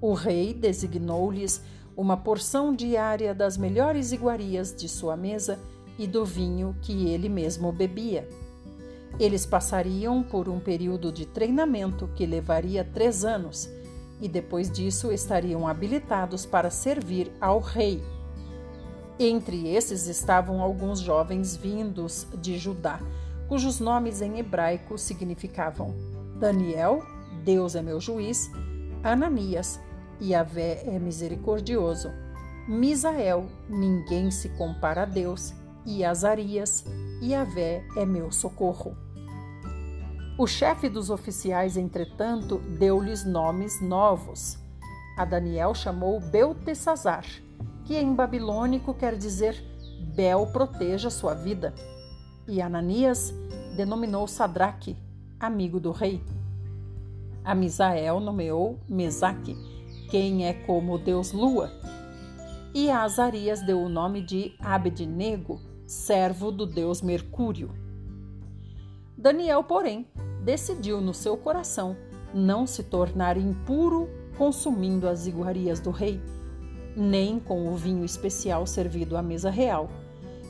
[0.00, 1.62] O rei designou-lhes
[1.96, 5.58] uma porção diária das melhores iguarias de sua mesa
[5.98, 8.26] e do vinho que ele mesmo bebia.
[9.18, 13.68] Eles passariam por um período de treinamento que levaria três anos
[14.20, 18.02] e depois disso estariam habilitados para servir ao rei.
[19.22, 22.98] Entre esses estavam alguns jovens vindos de Judá,
[23.48, 25.94] cujos nomes em hebraico significavam
[26.38, 27.04] Daniel,
[27.44, 28.50] Deus é meu juiz,
[29.04, 29.78] Ananias,
[30.22, 32.08] Yahvé é misericordioso,
[32.66, 35.52] Misael, ninguém se compara a Deus,
[35.84, 36.86] e Azarias,
[37.22, 38.96] Yahvé é meu socorro.
[40.38, 44.56] O chefe dos oficiais, entretanto, deu-lhes nomes novos.
[45.18, 47.26] A Daniel chamou Beltesazar,
[47.90, 49.60] que em babilônico quer dizer
[50.14, 51.74] Bel proteja sua vida.
[52.46, 53.34] E Ananias
[53.76, 54.96] denominou Sadraque,
[55.40, 56.22] amigo do rei.
[57.44, 59.56] A Misael nomeou Mesaque,
[60.08, 61.68] quem é como o deus Lua.
[62.72, 67.72] E a Azarias deu o nome de Abednego, servo do deus Mercúrio.
[69.18, 70.06] Daniel, porém,
[70.44, 71.96] decidiu no seu coração
[72.32, 76.22] não se tornar impuro consumindo as iguarias do rei,
[76.96, 79.90] nem com o vinho especial servido à mesa real,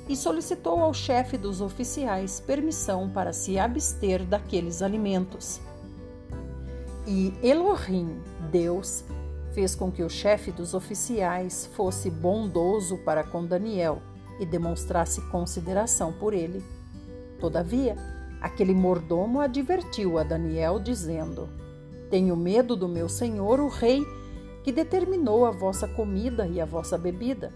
[0.08, 5.60] e solicitou ao chefe dos oficiais permissão para se abster daqueles alimentos.
[7.06, 9.04] E Elohim, Deus,
[9.52, 14.02] fez com que o chefe dos oficiais fosse bondoso para com Daniel
[14.38, 16.62] e demonstrasse consideração por ele.
[17.38, 17.96] Todavia,
[18.40, 21.48] aquele mordomo advertiu a Daniel, dizendo:
[22.10, 24.04] Tenho medo do meu senhor, o rei,
[24.62, 27.52] que determinou a vossa comida e a vossa bebida.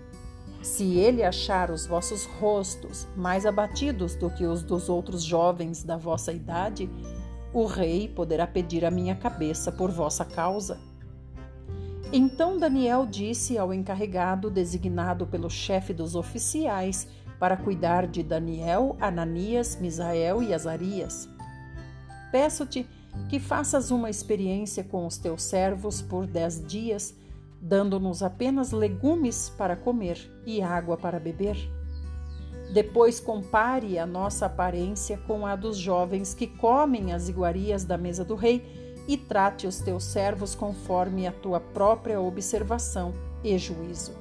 [0.62, 5.96] Se ele achar os vossos rostos mais abatidos do que os dos outros jovens da
[5.96, 6.88] vossa idade,
[7.52, 10.80] o rei poderá pedir a minha cabeça por vossa causa.
[12.12, 17.06] Então Daniel disse ao encarregado designado pelo chefe dos oficiais
[17.38, 21.28] para cuidar de Daniel, Ananias, Misael e Azarias:
[22.32, 22.88] Peço-te
[23.28, 27.14] que faças uma experiência com os teus servos por dez dias,
[27.60, 31.56] dando-nos apenas legumes para comer e água para beber.
[32.72, 38.24] Depois compare a nossa aparência com a dos jovens que comem as iguarias da mesa
[38.24, 38.64] do rei
[39.06, 44.12] e trate os teus servos conforme a tua própria observação e juízo.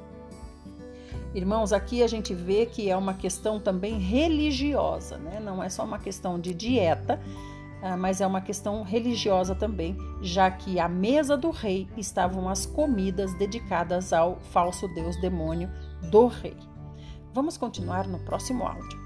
[1.33, 5.39] Irmãos, aqui a gente vê que é uma questão também religiosa, né?
[5.39, 7.19] não é só uma questão de dieta,
[7.99, 13.33] mas é uma questão religiosa também, já que à mesa do rei estavam as comidas
[13.37, 15.69] dedicadas ao falso deus demônio
[16.09, 16.55] do rei.
[17.33, 19.03] Vamos continuar no próximo áudio.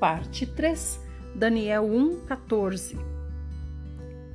[0.00, 0.98] Parte 3,
[1.34, 2.98] Daniel 1:14.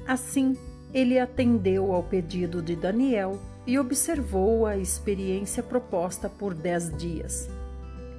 [0.07, 0.55] Assim,
[0.93, 7.49] ele atendeu ao pedido de Daniel e observou a experiência proposta por dez dias.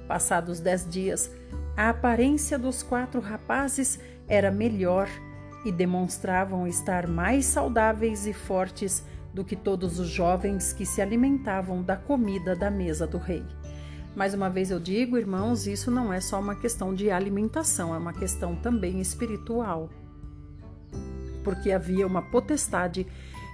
[0.07, 1.31] Passados dez dias,
[1.75, 5.07] a aparência dos quatro rapazes era melhor
[5.65, 11.83] e demonstravam estar mais saudáveis e fortes do que todos os jovens que se alimentavam
[11.83, 13.43] da comida da mesa do rei.
[14.15, 17.97] Mais uma vez eu digo, irmãos, isso não é só uma questão de alimentação, é
[17.99, 19.89] uma questão também espiritual.
[21.43, 23.05] Porque havia uma potestade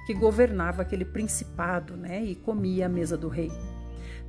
[0.05, 3.51] que governava aquele principado, né, e comia a mesa do rei.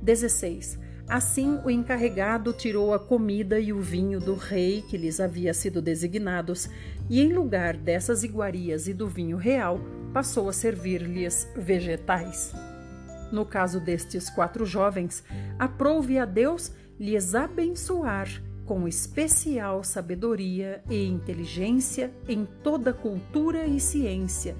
[0.01, 0.79] 16.
[1.07, 5.81] Assim o encarregado tirou a comida e o vinho do rei que lhes havia sido
[5.81, 6.67] designados,
[7.09, 9.79] e em lugar dessas iguarias e do vinho real,
[10.11, 12.53] passou a servir-lhes vegetais.
[13.31, 15.23] No caso destes quatro jovens,
[15.59, 18.27] aprouve a Deus lhes abençoar
[18.65, 24.55] com especial sabedoria e inteligência em toda cultura e ciência,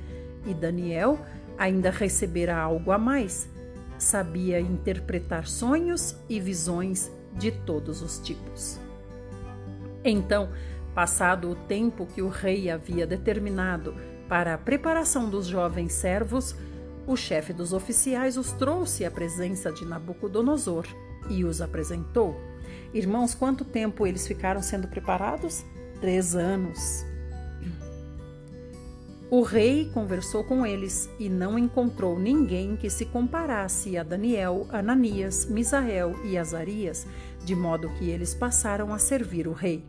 [0.45, 1.19] e Daniel
[1.57, 3.49] ainda recebera algo a mais.
[3.97, 8.79] Sabia interpretar sonhos e visões de todos os tipos.
[10.03, 10.49] Então,
[10.93, 13.95] passado o tempo que o rei havia determinado
[14.27, 16.55] para a preparação dos jovens servos,
[17.07, 20.85] o chefe dos oficiais os trouxe à presença de Nabucodonosor
[21.29, 22.39] e os apresentou.
[22.93, 25.63] Irmãos, quanto tempo eles ficaram sendo preparados?
[26.01, 27.05] Três anos.
[29.29, 35.47] O rei conversou com eles e não encontrou ninguém que se comparasse a Daniel, Ananias,
[35.47, 37.07] Misael e Azarias,
[37.43, 39.83] de modo que eles passaram a servir o rei.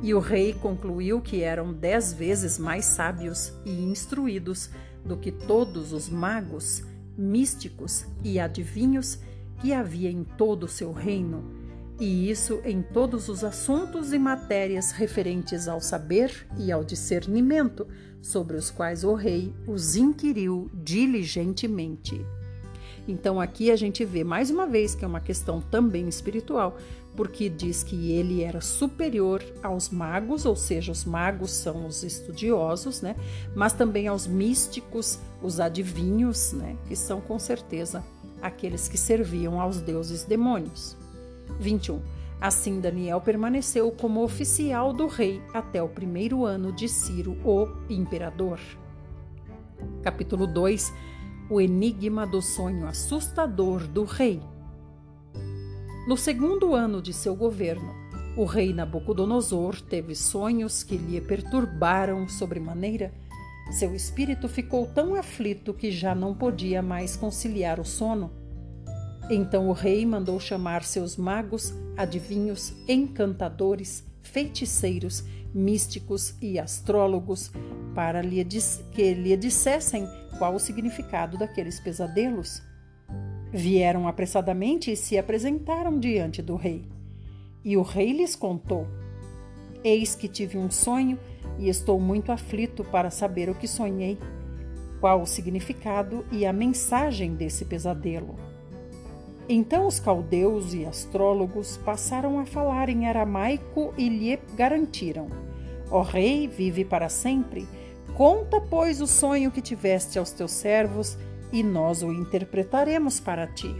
[0.00, 4.70] E o rei concluiu que eram dez vezes mais sábios e instruídos
[5.04, 6.84] do que todos os magos,
[7.18, 9.18] místicos e adivinhos
[9.60, 11.55] que havia em todo o seu reino,
[11.98, 17.86] e isso em todos os assuntos e matérias referentes ao saber e ao discernimento
[18.20, 22.20] sobre os quais o rei os inquiriu diligentemente.
[23.08, 26.76] Então aqui a gente vê mais uma vez que é uma questão também espiritual,
[27.14, 33.00] porque diz que ele era superior aos magos, ou seja, os magos são os estudiosos,
[33.00, 33.16] né?
[33.54, 36.76] Mas também aos místicos, os adivinhos, né?
[36.86, 38.04] Que são com certeza
[38.42, 40.96] aqueles que serviam aos deuses demônios.
[41.58, 42.00] 21.
[42.40, 48.60] Assim, Daniel permaneceu como oficial do rei até o primeiro ano de Ciro, o imperador.
[50.02, 50.92] Capítulo 2
[51.48, 54.40] O enigma do sonho assustador do rei.
[56.06, 57.92] No segundo ano de seu governo,
[58.36, 63.12] o rei Nabucodonosor teve sonhos que lhe perturbaram sobremaneira.
[63.70, 68.30] Seu espírito ficou tão aflito que já não podia mais conciliar o sono.
[69.28, 77.50] Então o rei mandou chamar seus magos, adivinhos, encantadores, feiticeiros, místicos e astrólogos
[77.94, 78.22] para
[78.92, 80.06] que lhe dissessem
[80.38, 82.62] qual o significado daqueles pesadelos.
[83.52, 86.84] Vieram apressadamente e se apresentaram diante do rei.
[87.64, 88.86] E o rei lhes contou:
[89.82, 91.18] Eis que tive um sonho
[91.58, 94.18] e estou muito aflito para saber o que sonhei,
[95.00, 98.45] qual o significado e a mensagem desse pesadelo.
[99.48, 105.28] Então os caldeus e astrólogos passaram a falar em aramaico e lhe garantiram:
[105.90, 107.66] Ó rei, vive para sempre.
[108.14, 111.16] Conta, pois, o sonho que tiveste aos teus servos,
[111.52, 113.72] e nós o interpretaremos para ti.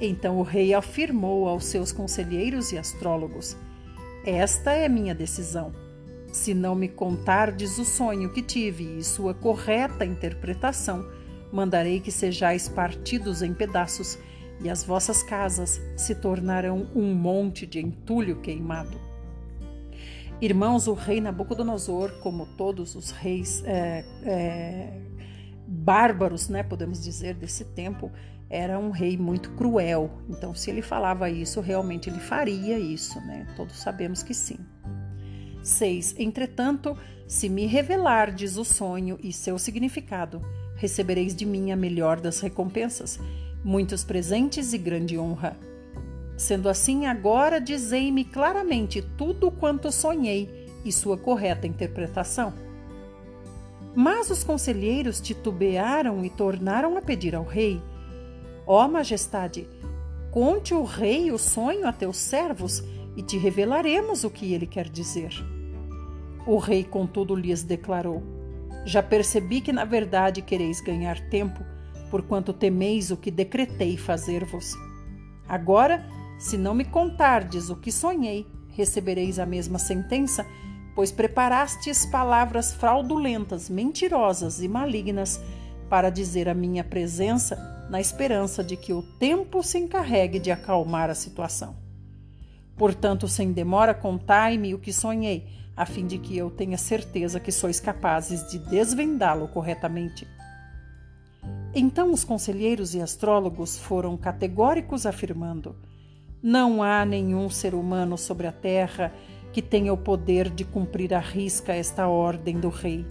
[0.00, 3.56] Então o rei afirmou aos seus conselheiros e astrólogos:
[4.24, 5.72] Esta é minha decisão.
[6.32, 11.06] Se não me contardes o sonho que tive e sua correta interpretação,
[11.52, 14.18] mandarei que sejais partidos em pedaços
[14.62, 19.00] e as vossas casas se tornarão um monte de entulho queimado.
[20.40, 25.00] Irmãos, o rei Nabucodonosor, como todos os reis é, é,
[25.66, 28.10] bárbaros, né, podemos dizer, desse tempo,
[28.50, 30.10] era um rei muito cruel.
[30.28, 33.46] Então, se ele falava isso, realmente ele faria isso, né?
[33.56, 34.58] Todos sabemos que sim.
[35.62, 36.16] 6.
[36.18, 36.96] Entretanto,
[37.26, 40.42] se me revelardes o sonho e seu significado,
[40.76, 43.18] recebereis de mim a melhor das recompensas
[43.64, 45.56] muitos presentes e grande honra.
[46.36, 52.52] Sendo assim, agora dizei-me claramente tudo quanto sonhei e sua correta interpretação.
[53.94, 57.80] Mas os conselheiros titubearam e tornaram a pedir ao rei:
[58.66, 59.68] Ó oh, majestade,
[60.30, 62.82] conte o rei o sonho a teus servos
[63.16, 65.32] e te revelaremos o que ele quer dizer.
[66.46, 68.22] O rei, contudo, lhes declarou:
[68.84, 71.62] Já percebi que na verdade quereis ganhar tempo
[72.12, 74.74] porquanto temeis o que decretei fazer-vos.
[75.48, 76.04] Agora,
[76.38, 80.46] se não me contardes o que sonhei, recebereis a mesma sentença,
[80.94, 85.40] pois preparastes palavras fraudulentas, mentirosas e malignas
[85.88, 87.56] para dizer a minha presença,
[87.88, 91.74] na esperança de que o tempo se encarregue de acalmar a situação.
[92.76, 97.50] Portanto, sem demora, contai-me o que sonhei, a fim de que eu tenha certeza que
[97.50, 100.26] sois capazes de desvendá-lo corretamente.
[101.74, 105.74] Então os conselheiros e astrólogos foram categóricos afirmando:
[106.42, 109.12] não há nenhum ser humano sobre a terra
[109.52, 113.06] que tenha o poder de cumprir à risca esta ordem do rei.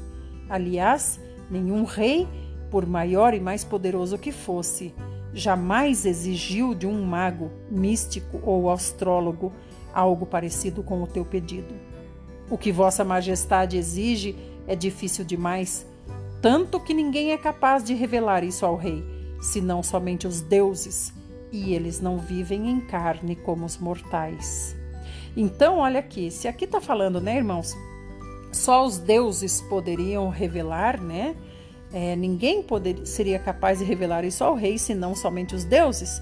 [0.49, 2.27] Aliás, nenhum rei,
[2.69, 4.93] por maior e mais poderoso que fosse,
[5.33, 9.51] jamais exigiu de um mago, místico ou astrólogo
[9.93, 11.73] algo parecido com o teu pedido.
[12.49, 14.35] O que Vossa Majestade exige
[14.67, 15.85] é difícil demais
[16.41, 19.03] tanto que ninguém é capaz de revelar isso ao rei,
[19.41, 21.13] senão somente os deuses,
[21.51, 24.75] e eles não vivem em carne como os mortais.
[25.35, 27.75] Então, olha aqui, se aqui está falando, né, irmãos?
[28.51, 31.35] Só os deuses poderiam revelar, né?
[31.93, 36.21] É, ninguém poder, seria capaz de revelar isso ao rei, senão somente os deuses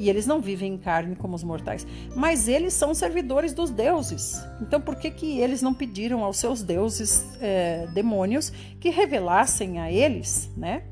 [0.00, 1.86] e eles não vivem em carne como os mortais.
[2.16, 4.42] Mas eles são servidores dos deuses.
[4.62, 9.92] Então, por que, que eles não pediram aos seus deuses é, demônios que revelassem a
[9.92, 10.84] eles, né?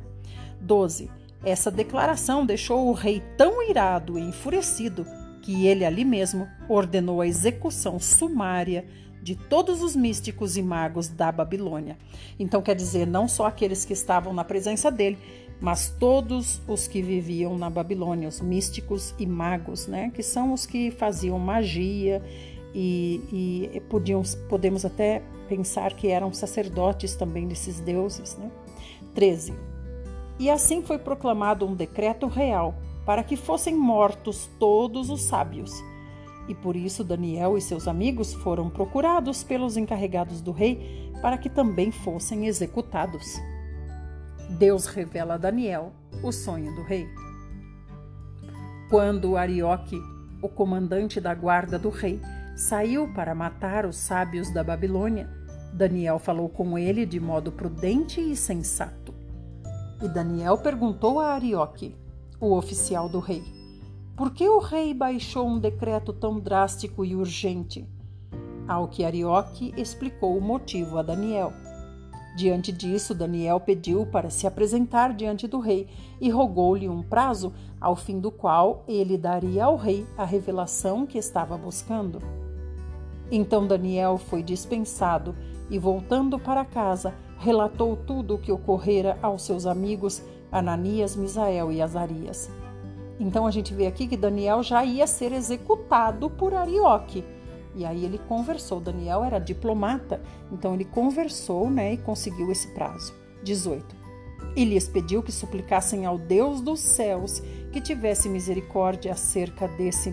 [0.61, 1.11] 12.
[1.43, 5.07] Essa declaração deixou o rei tão irado e enfurecido
[5.41, 8.85] que ele ali mesmo ordenou a execução sumária
[9.23, 11.97] de todos os místicos e magos da Babilônia.
[12.39, 15.19] Então, quer dizer, não só aqueles que estavam na presença dele,
[15.61, 20.65] mas todos os que viviam na Babilônia, os místicos e magos, né, que são os
[20.65, 22.23] que faziam magia
[22.75, 28.37] e, e podiam, podemos até pensar que eram sacerdotes também desses deuses.
[28.37, 28.51] Né?
[29.15, 29.55] 13.
[30.39, 35.73] E assim foi proclamado um decreto real para que fossem mortos todos os sábios.
[36.49, 41.51] E por isso Daniel e seus amigos foram procurados pelos encarregados do rei para que
[41.51, 43.39] também fossem executados.
[44.49, 45.93] Deus revela a Daniel
[46.23, 47.07] o sonho do rei.
[48.91, 50.01] Quando Arioque,
[50.41, 52.21] o comandante da guarda do rei,
[52.57, 55.29] saiu para matar os sábios da Babilônia,
[55.73, 59.15] Daniel falou com ele de modo prudente e sensato.
[60.03, 61.95] E Daniel perguntou a Arioque,
[62.41, 63.43] o oficial do rei:
[64.17, 67.87] Por que o rei baixou um decreto tão drástico e urgente?
[68.67, 71.53] Ao que Arioque explicou o motivo a Daniel.
[72.39, 75.89] Diante disso, Daniel pediu para se apresentar diante do rei
[76.21, 81.19] e rogou-lhe um prazo, ao fim do qual ele daria ao rei a revelação que
[81.19, 82.23] estava buscando.
[83.29, 85.35] Então Daniel foi dispensado
[85.69, 90.23] e, voltando para casa, relatou tudo o que ocorrera aos seus amigos
[90.53, 92.49] Ananias, Misael e Azarias.
[93.19, 97.25] Então a gente vê aqui que Daniel já ia ser executado por Arioque.
[97.79, 98.81] E aí ele conversou.
[98.81, 100.21] Daniel era diplomata,
[100.51, 103.15] então ele conversou né, e conseguiu esse prazo.
[103.45, 103.97] 18.
[104.57, 110.11] E lhes pediu que suplicassem ao Deus dos céus que tivesse misericórdia acerca desse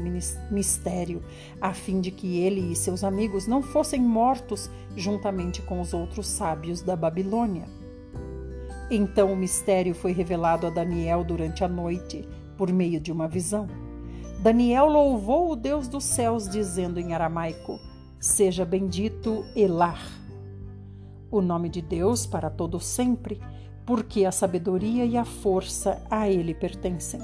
[0.51, 1.23] mistério,
[1.59, 6.27] a fim de que ele e seus amigos não fossem mortos juntamente com os outros
[6.27, 7.65] sábios da Babilônia.
[8.91, 13.67] Então o mistério foi revelado a Daniel durante a noite, por meio de uma visão.
[14.45, 17.79] Daniel louvou o Deus dos céus, dizendo em aramaico:
[18.19, 19.99] Seja bendito Elar,
[21.31, 23.41] o nome de Deus para todo sempre,
[23.87, 27.21] porque a sabedoria e a força a ele pertencem.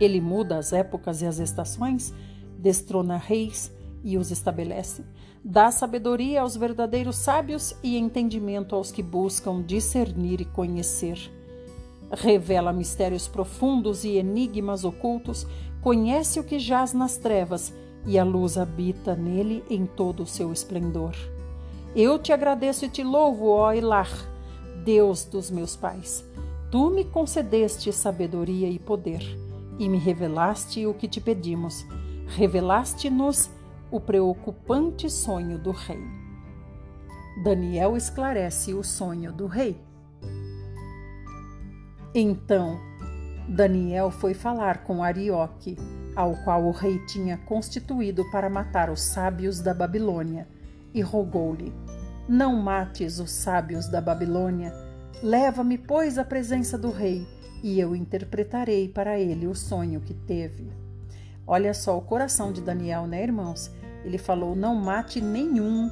[0.00, 2.14] Ele muda as épocas e as estações,
[2.56, 3.72] destrona reis
[4.04, 5.04] e os estabelece.
[5.44, 11.39] Dá sabedoria aos verdadeiros sábios e entendimento aos que buscam discernir e conhecer
[12.10, 15.46] revela mistérios profundos e enigmas ocultos,
[15.80, 17.72] conhece o que jaz nas trevas
[18.06, 21.14] e a luz habita nele em todo o seu esplendor.
[21.94, 24.10] Eu te agradeço e te louvo, ó Elar,
[24.84, 26.24] Deus dos meus pais.
[26.70, 29.22] Tu me concedeste sabedoria e poder,
[29.78, 31.84] e me revelaste o que te pedimos.
[32.28, 33.50] Revelaste-nos
[33.90, 36.00] o preocupante sonho do rei.
[37.42, 39.76] Daniel esclarece o sonho do rei.
[42.14, 42.80] Então
[43.48, 45.76] Daniel foi falar com Arioque,
[46.14, 50.46] ao qual o rei tinha constituído para matar os sábios da Babilônia,
[50.92, 51.72] e rogou-lhe:
[52.28, 54.72] Não mates os sábios da Babilônia,
[55.22, 57.26] leva-me, pois, à presença do rei,
[57.62, 60.70] e eu interpretarei para ele o sonho que teve.
[61.46, 63.70] Olha só o coração de Daniel, né, irmãos?
[64.04, 65.90] Ele falou: Não mate nenhum.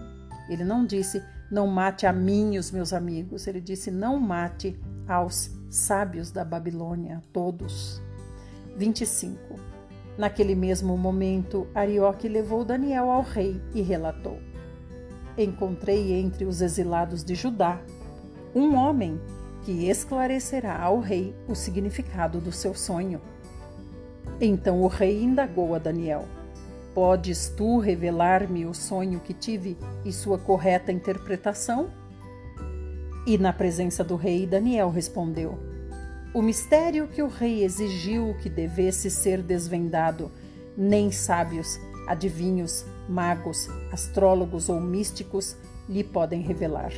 [0.48, 3.46] Ele não disse: Não mate a mim e os meus amigos.
[3.46, 8.02] Ele disse: Não mate aos sábios da Babilônia, todos.
[8.76, 9.56] 25.
[10.16, 14.38] Naquele mesmo momento, Arioque levou Daniel ao rei e relatou:
[15.36, 17.80] Encontrei entre os exilados de Judá
[18.54, 19.20] um homem
[19.62, 23.20] que esclarecerá ao rei o significado do seu sonho.
[24.40, 26.24] Então o rei indagou a Daniel:
[26.94, 31.90] Podes tu revelar-me o sonho que tive e sua correta interpretação?
[33.28, 35.58] E na presença do rei, Daniel respondeu:
[36.32, 40.32] O mistério que o rei exigiu que devesse ser desvendado,
[40.74, 45.54] nem sábios, adivinhos, magos, astrólogos ou místicos
[45.86, 46.90] lhe podem revelar.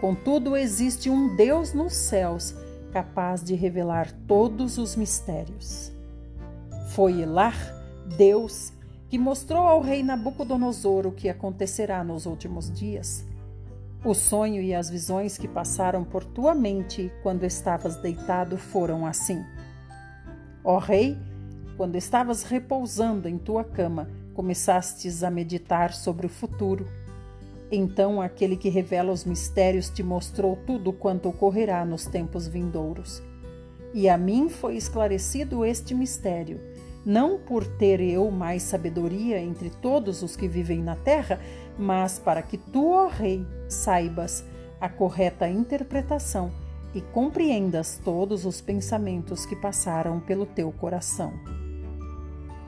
[0.00, 2.54] Contudo, existe um Deus nos céus
[2.92, 5.90] capaz de revelar todos os mistérios.
[6.90, 7.56] Foi Elar,
[8.16, 8.72] Deus,
[9.08, 13.26] que mostrou ao rei Nabucodonosor o que acontecerá nos últimos dias.
[14.04, 19.44] O sonho e as visões que passaram por tua mente quando estavas deitado foram assim.
[20.62, 21.18] Ó Rei,
[21.76, 26.86] quando estavas repousando em tua cama, começastes a meditar sobre o futuro.
[27.72, 33.20] Então aquele que revela os mistérios te mostrou tudo quanto ocorrerá nos tempos vindouros.
[33.92, 36.60] E a mim foi esclarecido este mistério
[37.08, 41.40] não por ter eu mais sabedoria entre todos os que vivem na terra,
[41.78, 44.44] mas para que tu, ó Rei, saibas
[44.80, 46.50] a correta interpretação
[46.94, 51.32] e compreendas todos os pensamentos que passaram pelo teu coração.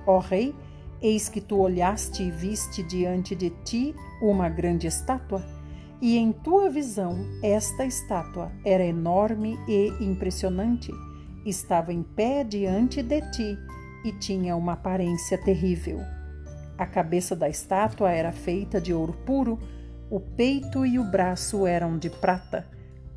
[0.06, 0.54] Ó Rei,
[1.00, 5.42] eis que tu olhaste e viste diante de ti uma grande estátua,
[6.00, 10.90] e em tua visão esta estátua era enorme e impressionante.
[11.44, 13.58] Estava em pé diante de ti
[14.04, 16.00] e tinha uma aparência terrível.
[16.80, 19.58] A cabeça da estátua era feita de ouro puro,
[20.08, 22.66] o peito e o braço eram de prata,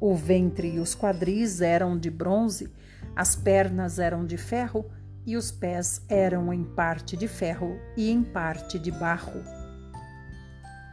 [0.01, 2.70] o ventre e os quadris eram de bronze,
[3.16, 4.91] as pernas eram de ferro
[5.26, 9.41] e os pés eram em parte de ferro e em parte de barro.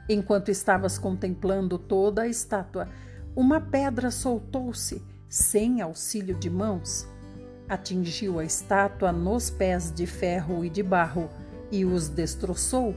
[0.08, 2.86] Enquanto estavas contemplando toda a estátua,
[3.34, 7.04] uma pedra soltou-se, sem auxílio de mãos,
[7.68, 11.28] atingiu a estátua nos pés de ferro e de barro
[11.70, 12.94] e os destroçou.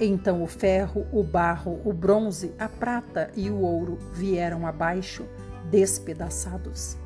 [0.00, 5.24] Então o ferro, o barro, o bronze, a prata e o ouro vieram abaixo,
[5.70, 6.96] despedaçados.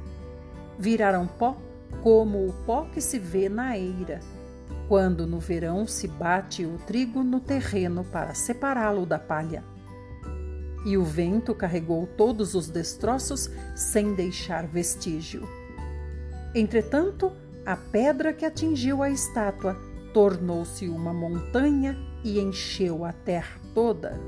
[0.79, 1.57] Viraram pó
[2.03, 4.21] como o pó que se vê na eira,
[4.89, 9.65] quando no verão se bate o trigo no terreno para separá-lo da palha.
[10.85, 15.43] E o vento carregou todos os destroços sem deixar vestígio.
[16.55, 17.33] Entretanto,
[17.65, 19.77] a pedra que atingiu a estátua
[20.17, 21.95] tornou-se uma montanha
[22.25, 24.19] e encheu a terra toda.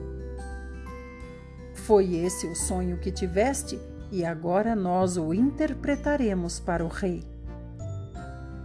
[1.73, 3.81] Foi esse o sonho que tiveste,
[4.13, 7.25] e agora nós o interpretaremos para o rei.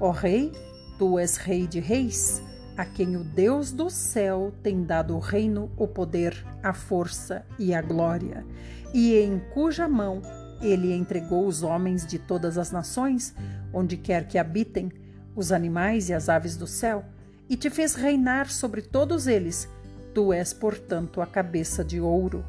[0.01, 0.51] Ó rei,
[0.99, 2.43] tu és rei de reis,
[2.75, 7.73] a quem o Deus do céu tem dado o reino, o poder, a força e
[7.73, 8.45] a glória,
[8.93, 10.21] e em cuja mão
[10.61, 13.33] ele entregou os homens de todas as nações,
[13.71, 14.91] onde quer que habitem,
[15.35, 17.03] os animais e as aves do céu,
[17.49, 19.67] e te fez reinar sobre todos eles.
[20.13, 22.43] Tu és, portanto, a cabeça de ouro.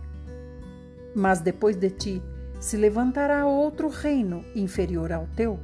[1.14, 2.22] Mas depois de ti
[2.60, 5.58] se levantará outro reino inferior ao teu,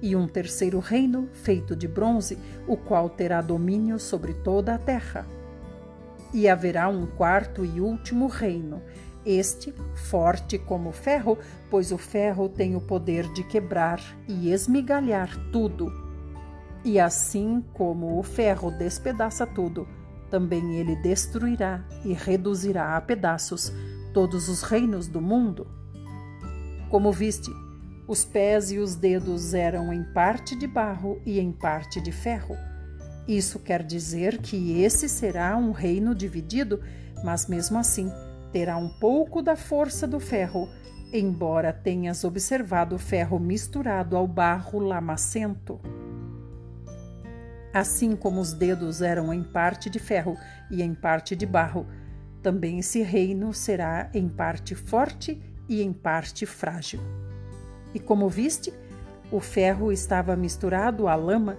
[0.00, 5.26] e um terceiro reino feito de bronze, o qual terá domínio sobre toda a terra.
[6.32, 8.82] E haverá um quarto e último reino,
[9.24, 11.36] este forte como ferro,
[11.68, 16.05] pois o ferro tem o poder de quebrar e esmigalhar tudo.
[16.86, 19.88] E assim como o ferro despedaça tudo,
[20.30, 23.72] também ele destruirá e reduzirá a pedaços
[24.14, 25.66] todos os reinos do mundo.
[26.88, 27.50] Como viste,
[28.06, 32.54] os pés e os dedos eram em parte de barro e em parte de ferro.
[33.26, 36.80] Isso quer dizer que esse será um reino dividido,
[37.24, 38.08] mas mesmo assim
[38.52, 40.68] terá um pouco da força do ferro,
[41.12, 45.80] embora tenhas observado o ferro misturado ao barro lamacento.
[47.76, 50.38] Assim como os dedos eram em parte de ferro
[50.70, 51.86] e em parte de barro,
[52.42, 56.98] também esse reino será em parte forte e em parte frágil.
[57.92, 58.72] E como viste,
[59.30, 61.58] o ferro estava misturado à lama.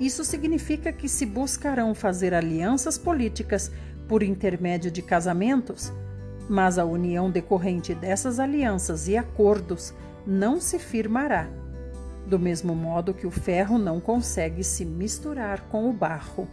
[0.00, 3.70] Isso significa que se buscarão fazer alianças políticas
[4.08, 5.92] por intermédio de casamentos,
[6.48, 9.94] mas a união decorrente dessas alianças e acordos
[10.26, 11.46] não se firmará.
[12.34, 16.48] Do mesmo modo que o ferro não consegue se misturar com o barro.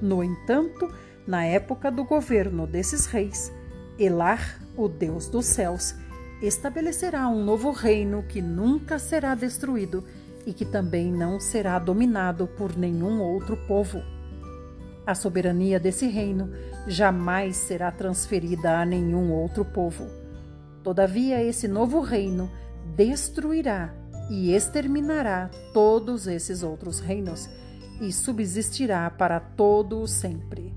[0.00, 0.88] No entanto,
[1.26, 3.52] na época do governo desses reis,
[3.98, 5.96] Elar, o Deus dos céus,
[6.40, 10.04] estabelecerá um novo reino que nunca será destruído
[10.46, 14.00] e que também não será dominado por nenhum outro povo.
[15.04, 16.52] A soberania desse reino
[16.86, 20.06] jamais será transferida a nenhum outro povo.
[20.84, 22.48] Todavia, esse novo reino
[22.94, 27.48] destruirá e exterminará todos esses outros reinos
[28.00, 30.74] e subsistirá para todo o sempre.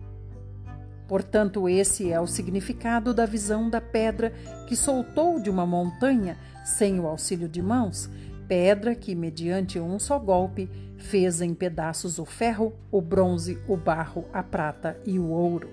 [1.07, 4.31] Portanto, esse é o significado da visão da pedra
[4.67, 8.09] que soltou de uma montanha sem o auxílio de mãos,
[8.47, 14.25] pedra que, mediante um só golpe, fez em pedaços o ferro, o bronze, o barro,
[14.33, 15.69] a prata e o ouro.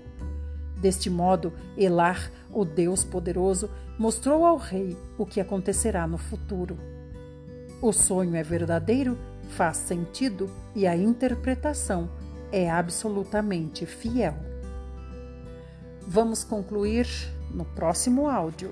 [0.80, 3.68] Deste modo, Elar, o Deus poderoso,
[3.98, 6.93] mostrou ao rei o que acontecerá no futuro.
[7.84, 9.16] O sonho é verdadeiro,
[9.50, 12.08] faz sentido e a interpretação
[12.50, 14.34] é absolutamente fiel.
[16.00, 17.06] Vamos concluir
[17.50, 18.70] no próximo áudio.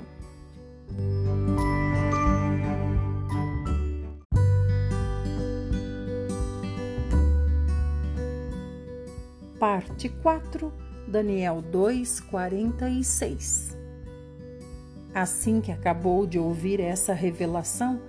[9.59, 10.73] Parte 4,
[11.07, 13.77] Daniel 2:46.
[15.15, 18.01] Assim que acabou de ouvir essa revelação,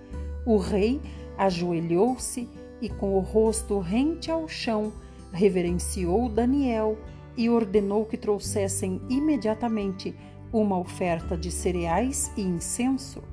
[0.46, 1.02] o rei
[1.38, 2.48] ajoelhou-se
[2.82, 4.92] e, com o rosto rente ao chão,
[5.32, 6.98] reverenciou Daniel
[7.36, 10.16] e ordenou que trouxessem imediatamente
[10.52, 13.24] uma oferta de cereais e incenso.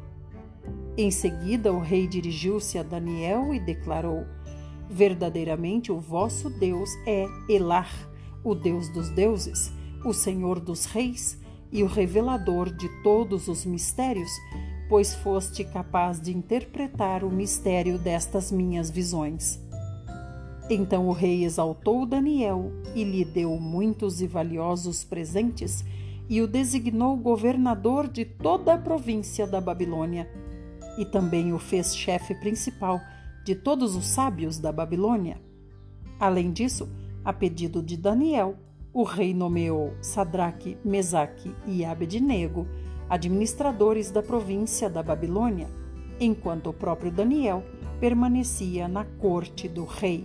[0.96, 4.24] Em seguida, o rei dirigiu-se a Daniel e declarou:
[4.88, 7.90] Verdadeiramente o vosso Deus é Elar,
[8.42, 9.72] o Deus dos deuses,
[10.04, 11.38] o Senhor dos reis
[11.70, 14.30] e o revelador de todos os mistérios,
[14.90, 19.60] pois foste capaz de interpretar o mistério destas minhas visões.
[20.68, 25.84] Então o rei exaltou Daniel e lhe deu muitos e valiosos presentes
[26.28, 30.28] e o designou governador de toda a província da Babilônia.
[30.98, 33.00] E também o fez chefe principal
[33.44, 35.40] de todos os sábios da Babilônia.
[36.18, 36.88] Além disso,
[37.24, 38.56] a pedido de Daniel,
[38.92, 42.66] o rei nomeou Sadraque, Mesaque e Abednego
[43.10, 45.66] administradores da província da Babilônia,
[46.20, 47.64] enquanto o próprio Daniel
[47.98, 50.24] permanecia na corte do rei.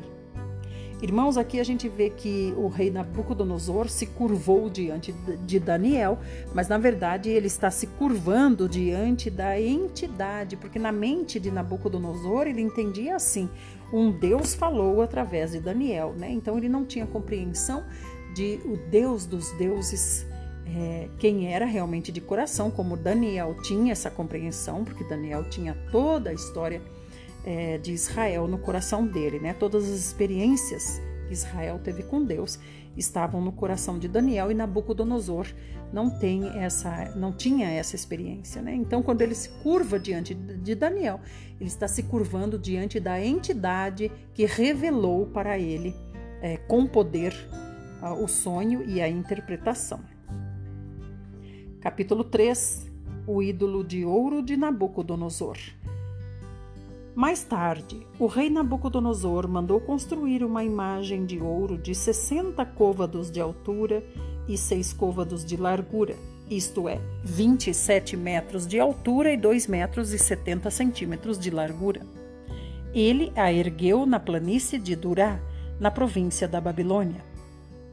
[1.01, 5.11] Irmãos, aqui a gente vê que o rei Nabucodonosor se curvou diante
[5.45, 6.17] de Daniel,
[6.53, 12.47] mas na verdade ele está se curvando diante da entidade, porque na mente de Nabucodonosor
[12.47, 13.49] ele entendia assim:
[13.91, 16.31] um Deus falou através de Daniel, né?
[16.31, 17.83] Então ele não tinha compreensão
[18.33, 20.25] de o Deus dos deuses.
[20.67, 26.31] É, quem era realmente de coração, como Daniel tinha essa compreensão, porque Daniel tinha toda
[26.31, 26.81] a história
[27.45, 29.53] é, de Israel no coração dele, né?
[29.53, 32.59] Todas as experiências que Israel teve com Deus
[32.97, 35.47] estavam no coração de Daniel e Nabucodonosor
[35.93, 38.73] não tem essa, não tinha essa experiência, né?
[38.73, 41.19] Então, quando ele se curva diante de Daniel,
[41.59, 45.95] ele está se curvando diante da entidade que revelou para ele
[46.41, 47.33] é, com poder
[48.21, 49.99] o sonho e a interpretação.
[51.85, 52.91] Capítulo 3:
[53.27, 55.55] O ídolo de ouro de Nabucodonosor.
[57.13, 63.39] Mais tarde, o rei Nabucodonosor mandou construir uma imagem de ouro de 60 côvados de
[63.39, 64.03] altura
[64.47, 66.15] e 6 côvados de largura,
[66.49, 72.01] isto é, 27 metros de altura e 2 metros e 70 centímetros de largura.
[72.95, 75.39] Ele a ergueu na planície de Durá,
[75.79, 77.23] na província da Babilônia.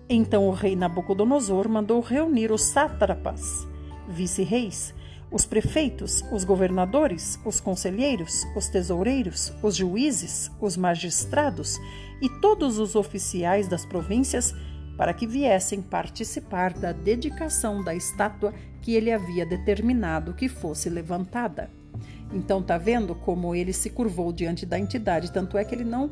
[0.08, 3.70] Então o rei Nabucodonosor mandou reunir os sátrapas,
[4.08, 4.94] vice-reis,
[5.30, 11.78] os prefeitos, os governadores, os conselheiros, os tesoureiros, os juízes, os magistrados
[12.20, 14.54] e todos os oficiais das províncias
[14.96, 21.70] para que viessem participar da dedicação da estátua que ele havia determinado que fosse levantada.
[22.32, 26.10] Então tá vendo como ele se curvou diante da entidade, tanto é que ele não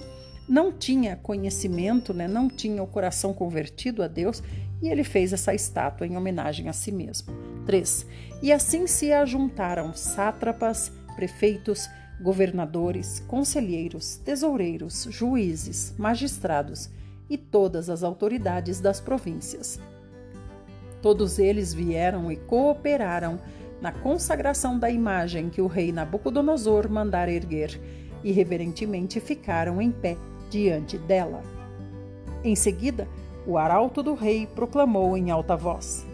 [0.51, 2.27] não tinha conhecimento, né?
[2.27, 4.43] não tinha o coração convertido a Deus
[4.83, 7.33] e ele fez essa estátua em homenagem a si mesmo.
[7.67, 8.05] 3.
[8.43, 11.89] E assim se ajuntaram sátrapas, prefeitos,
[12.21, 16.91] governadores, conselheiros, tesoureiros, juízes, magistrados
[17.29, 19.79] e todas as autoridades das províncias.
[21.01, 23.39] Todos eles vieram e cooperaram
[23.81, 27.81] na consagração da imagem que o rei Nabucodonosor mandara erguer
[28.25, 30.17] e reverentemente ficaram em pé
[30.51, 31.43] diante dela.
[32.45, 33.09] Em seguida,
[33.47, 36.07] o arauto do rei proclamou em alta voz: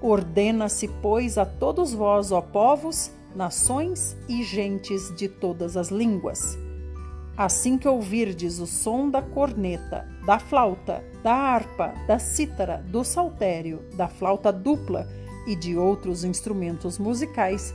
[0.00, 6.56] Ordena-se, pois, a todos vós, ó povos, nações e gentes de todas as línguas.
[7.36, 13.84] Assim que ouvirdes o som da corneta, da flauta, da harpa, da cítara, do saltério,
[13.94, 15.06] da flauta dupla
[15.46, 17.74] e de outros instrumentos musicais,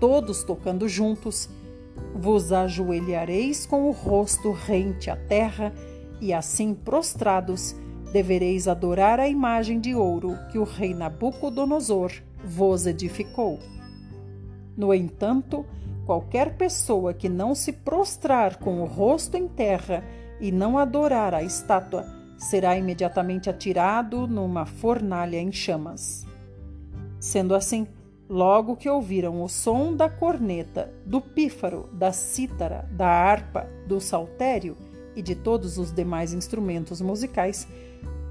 [0.00, 1.50] todos tocando juntos,
[2.14, 5.72] vos ajoelhareis com o rosto rente à terra
[6.20, 7.74] e assim prostrados
[8.12, 12.12] devereis adorar a imagem de ouro que o rei Nabucodonosor
[12.44, 13.58] vos edificou.
[14.76, 15.66] No entanto,
[16.06, 20.04] qualquer pessoa que não se prostrar com o rosto em terra
[20.40, 22.04] e não adorar a estátua
[22.38, 26.26] será imediatamente atirado numa fornalha em chamas.
[27.18, 27.86] Sendo assim,
[28.28, 34.76] logo que ouviram o som da corneta, do pífaro, da cítara, da harpa, do saltério
[35.14, 37.68] e de todos os demais instrumentos musicais,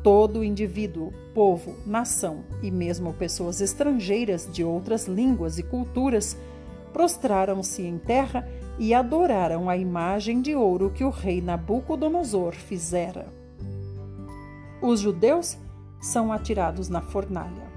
[0.01, 6.37] todo indivíduo, povo, nação e mesmo pessoas estrangeiras de outras línguas e culturas
[6.91, 13.27] prostraram-se em terra e adoraram a imagem de ouro que o rei Nabucodonosor fizera.
[14.81, 15.57] Os judeus
[16.01, 17.72] são atirados na fornalha.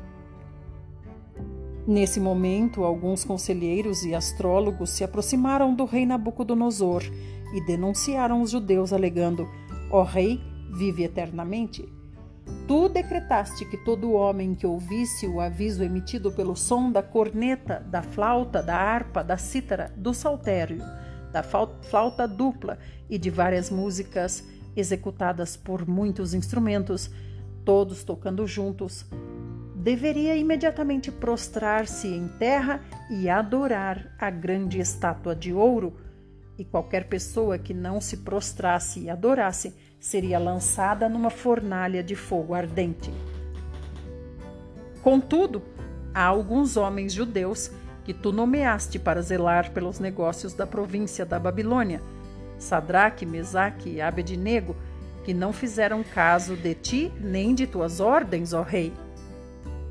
[1.87, 7.05] Nesse momento, alguns conselheiros e astrólogos se aproximaram do rei Nabucodonosor
[7.55, 9.49] e denunciaram os judeus, alegando:
[9.89, 10.41] Ó rei,
[10.77, 11.89] vive eternamente.
[12.67, 18.03] Tu decretaste que todo homem que ouvisse o aviso emitido pelo som da corneta, da
[18.03, 20.83] flauta, da harpa, da cítara, do saltério,
[21.33, 22.79] da flauta dupla
[23.09, 24.45] e de várias músicas
[24.77, 27.11] executadas por muitos instrumentos,
[27.65, 29.07] todos tocando juntos,
[29.87, 35.97] deveria imediatamente prostrar-se em terra e adorar a grande estátua de ouro,
[36.59, 42.53] e qualquer pessoa que não se prostrasse e adorasse seria lançada numa fornalha de fogo
[42.53, 43.15] ardente.
[45.05, 45.63] Contudo,
[46.13, 47.71] há alguns homens judeus
[48.03, 52.03] que tu nomeaste para zelar pelos negócios da província da Babilônia,
[52.59, 54.75] Sadraque, Mesaque e Abednego,
[55.25, 58.93] que não fizeram caso de ti nem de tuas ordens, ó rei.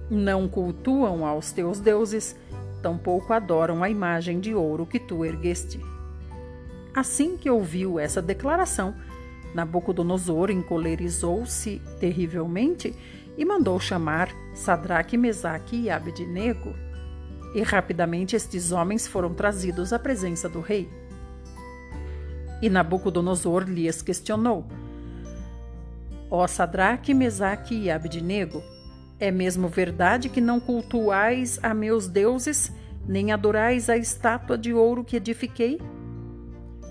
[0.10, 2.36] Não cultuam aos teus deuses,
[2.82, 5.80] tampouco adoram a imagem de ouro que tu ergueste.
[6.94, 8.96] Assim que ouviu essa declaração,
[9.54, 12.96] Nabucodonosor encolerizou-se terrivelmente
[13.38, 16.74] e mandou chamar Sadraque, Mesaque e Abednego.
[17.56, 20.90] E rapidamente estes homens foram trazidos à presença do rei.
[22.62, 24.66] E Nabucodonosor lhes questionou:
[26.30, 28.62] Ó Sadraque, Mesaque e Abednego,
[29.20, 32.72] é mesmo verdade que não cultuais a meus deuses,
[33.08, 35.80] nem adorais a estátua de ouro que edifiquei?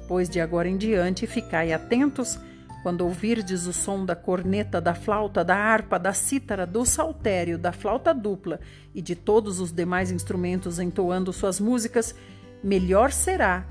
[0.08, 2.38] Pois de agora em diante ficai atentos
[2.82, 7.72] quando ouvirdes o som da corneta, da flauta, da harpa, da cítara, do saltério, da
[7.72, 8.60] flauta dupla
[8.94, 12.14] e de todos os demais instrumentos entoando suas músicas,
[12.62, 13.66] melhor será,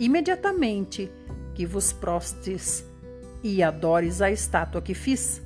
[0.00, 1.08] imediatamente,
[1.54, 2.84] que vos prostes
[3.42, 5.40] e adores a estátua que fiz.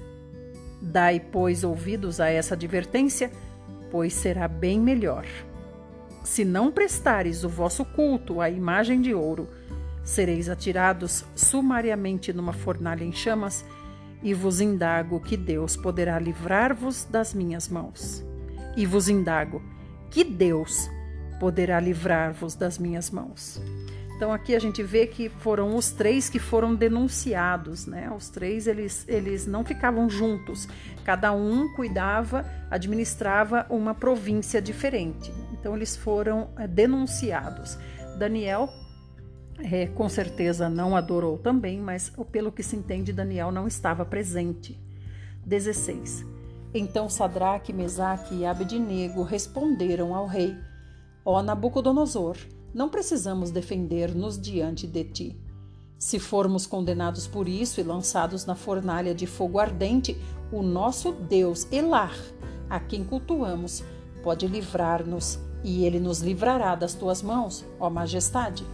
[0.84, 3.30] Dai, pois, ouvidos a essa advertência,
[3.88, 5.24] pois será bem melhor.
[6.24, 9.48] Se não prestares o vosso culto à imagem de ouro,
[10.02, 13.64] sereis atirados sumariamente numa fornalha em chamas,
[14.24, 18.24] e vos indago que Deus poderá livrar-vos das minhas mãos.
[18.76, 19.62] E vos indago
[20.10, 20.88] que Deus
[21.38, 23.60] poderá livrar-vos das minhas mãos.
[24.22, 28.08] Então aqui a gente vê que foram os três que foram denunciados, né?
[28.16, 30.68] Os três eles, eles não ficavam juntos,
[31.04, 35.34] cada um cuidava, administrava uma província diferente.
[35.52, 37.76] Então eles foram é, denunciados.
[38.16, 38.68] Daniel
[39.58, 44.80] é, com certeza não adorou também, mas pelo que se entende, Daniel não estava presente.
[45.44, 46.24] 16.
[46.72, 50.56] Então Sadraque, Mesaque e Abednego responderam ao rei:
[51.24, 52.36] Ó Nabucodonosor,
[52.74, 55.36] não precisamos defender-nos diante de ti.
[55.98, 60.16] Se formos condenados por isso e lançados na fornalha de fogo ardente,
[60.50, 62.16] o nosso Deus Elar,
[62.68, 63.84] a quem cultuamos,
[64.22, 68.66] pode livrar-nos, e ele nos livrará das tuas mãos, ó majestade.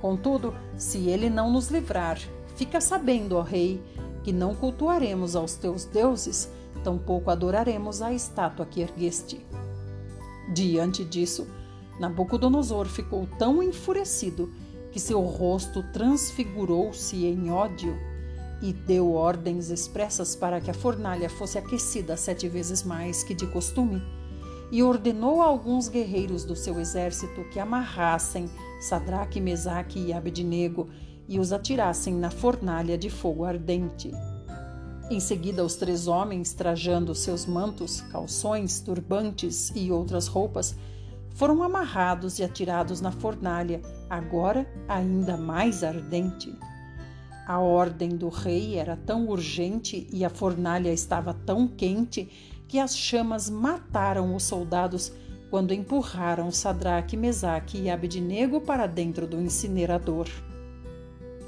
[0.00, 2.18] Contudo, se ele não nos livrar,
[2.56, 3.82] fica sabendo, ó Rei,
[4.22, 6.50] que não cultuaremos aos teus deuses,
[6.82, 9.44] tampouco adoraremos a estátua que ergueste.
[10.54, 11.46] Diante disso,
[11.98, 14.52] Nabucodonosor ficou tão enfurecido
[14.90, 17.96] que seu rosto transfigurou-se em ódio
[18.60, 23.46] e deu ordens expressas para que a fornalha fosse aquecida sete vezes mais que de
[23.46, 24.02] costume
[24.70, 30.88] e ordenou a alguns guerreiros do seu exército que amarrassem Sadraque, Mesaque e Abednego
[31.26, 34.10] e os atirassem na fornalha de fogo ardente.
[35.10, 40.76] Em seguida, os três homens, trajando seus mantos, calções, turbantes e outras roupas,
[41.38, 43.80] foram amarrados e atirados na fornalha,
[44.10, 46.52] agora ainda mais ardente.
[47.46, 52.28] A ordem do rei era tão urgente e a fornalha estava tão quente
[52.66, 55.12] que as chamas mataram os soldados
[55.48, 60.26] quando empurraram Sadraque, Mesaque e Abednego para dentro do incinerador.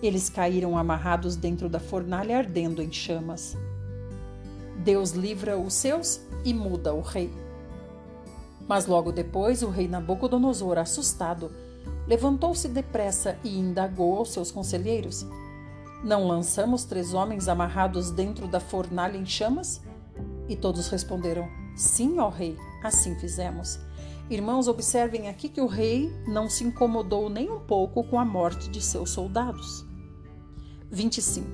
[0.01, 3.57] Eles caíram amarrados dentro da fornalha ardendo em chamas.
[4.85, 7.40] Deus livra os seus e muda o rei.
[8.71, 11.51] Mas logo depois, o rei Nabucodonosor, assustado,
[12.07, 15.27] levantou-se depressa e indagou aos seus conselheiros:
[16.05, 19.83] Não lançamos três homens amarrados dentro da fornalha em chamas?
[20.49, 23.81] E todos responderam: Sim, ó rei, assim fizemos.
[24.31, 28.71] Irmãos, observem aqui que o rei não se incomodou nem um pouco com a morte
[28.71, 29.85] de seus soldados.
[30.93, 31.45] 25.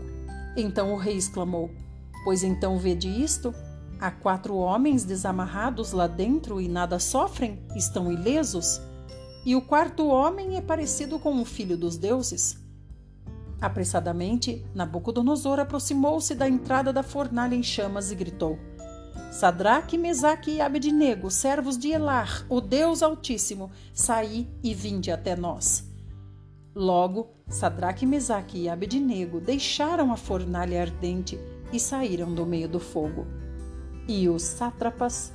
[0.55, 1.71] Então o rei exclamou:
[2.25, 3.55] Pois então vede isto?
[3.99, 8.81] Há quatro homens desamarrados lá dentro e nada sofrem, estão ilesos.
[9.45, 12.59] E o quarto homem é parecido com um filho dos deuses.
[13.61, 18.59] Apressadamente, Nabucodonosor aproximou-se da entrada da fornalha em chamas e gritou:
[19.31, 25.91] Sadraque, Mesaque e Abednego, servos de Elar, o Deus Altíssimo, saí e vinde até nós.
[26.75, 31.41] Logo, Sadraque, Mesaque e Abednego deixaram a fornalha ardente
[31.73, 33.27] e saíram do meio do fogo.
[34.09, 35.33] E os sátrapas,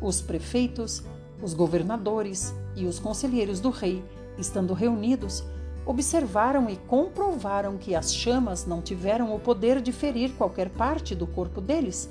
[0.00, 1.02] os prefeitos,
[1.42, 4.04] os governadores e os conselheiros do rei,
[4.38, 5.42] estando reunidos,
[5.84, 11.26] observaram e comprovaram que as chamas não tiveram o poder de ferir qualquer parte do
[11.26, 12.08] corpo deles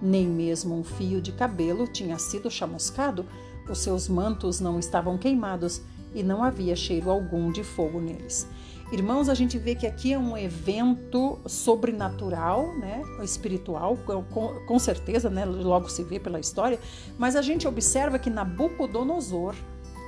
[0.00, 3.26] nem mesmo um fio de cabelo tinha sido chamuscado,
[3.68, 5.82] os seus mantos não estavam queimados
[6.14, 8.46] e não havia cheiro algum de fogo neles.
[8.90, 15.28] Irmãos, a gente vê que aqui é um evento sobrenatural, né, espiritual, com, com certeza,
[15.28, 16.80] né, logo se vê pela história,
[17.18, 19.54] mas a gente observa que Nabucodonosor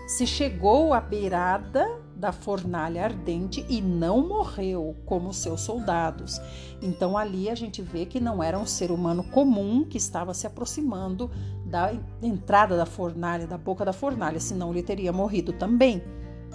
[0.09, 6.41] se chegou à beirada da fornalha ardente e não morreu como seus soldados.
[6.83, 10.47] Então ali a gente vê que não era um ser humano comum que estava se
[10.47, 11.31] aproximando
[11.65, 16.03] da entrada da fornalha, da boca da fornalha, senão ele teria morrido também.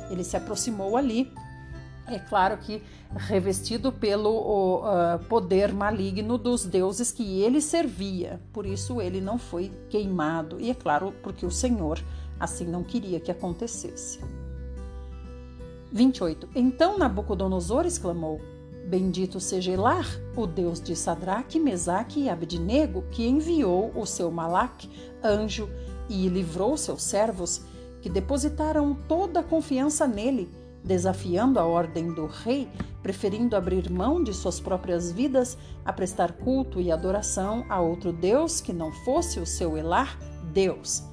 [0.09, 1.32] Ele se aproximou ali,
[2.08, 2.84] é claro que
[3.16, 9.72] revestido pelo uh, poder maligno dos deuses que ele servia, por isso ele não foi
[9.89, 11.99] queimado, e é claro, porque o Senhor
[12.39, 14.20] assim não queria que acontecesse.
[15.91, 16.49] 28.
[16.56, 18.41] Então Nabucodonosor exclamou:
[18.88, 24.89] Bendito seja Elar, o Deus de Sadraque, Mesaque e Abednego, que enviou o seu Malaque,
[25.24, 25.70] anjo,
[26.10, 27.62] e livrou seus servos,
[28.01, 30.51] que depositaram toda a confiança nele,
[30.86, 32.69] desafiando a ordem do rei,
[33.01, 38.61] preferindo abrir mão de suas próprias vidas a prestar culto e adoração a outro Deus
[38.61, 40.17] que não fosse o seu Elar,
[40.53, 41.03] Deus.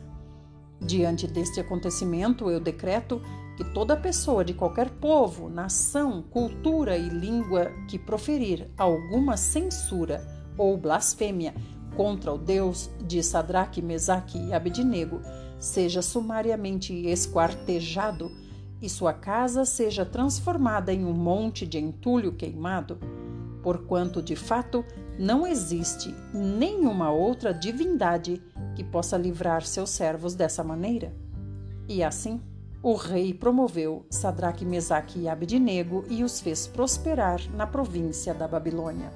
[0.81, 3.23] Diante deste acontecimento, eu decreto
[3.57, 10.27] que toda pessoa de qualquer povo, nação, cultura e língua que proferir alguma censura
[10.59, 11.55] ou blasfêmia
[11.97, 15.21] contra o Deus de Sadraque, Mesaque e Abednego
[15.59, 18.33] seja sumariamente esquartejado
[18.83, 22.99] e sua casa seja transformada em um monte de entulho queimado,
[23.63, 24.85] porquanto de fato
[25.17, 28.43] não existe nenhuma outra divindade
[28.75, 31.15] que possa livrar seus servos dessa maneira.
[31.89, 32.41] E assim,
[32.83, 39.13] o rei promoveu Sadraque, Mesaque e Abednego e os fez prosperar na província da Babilônia.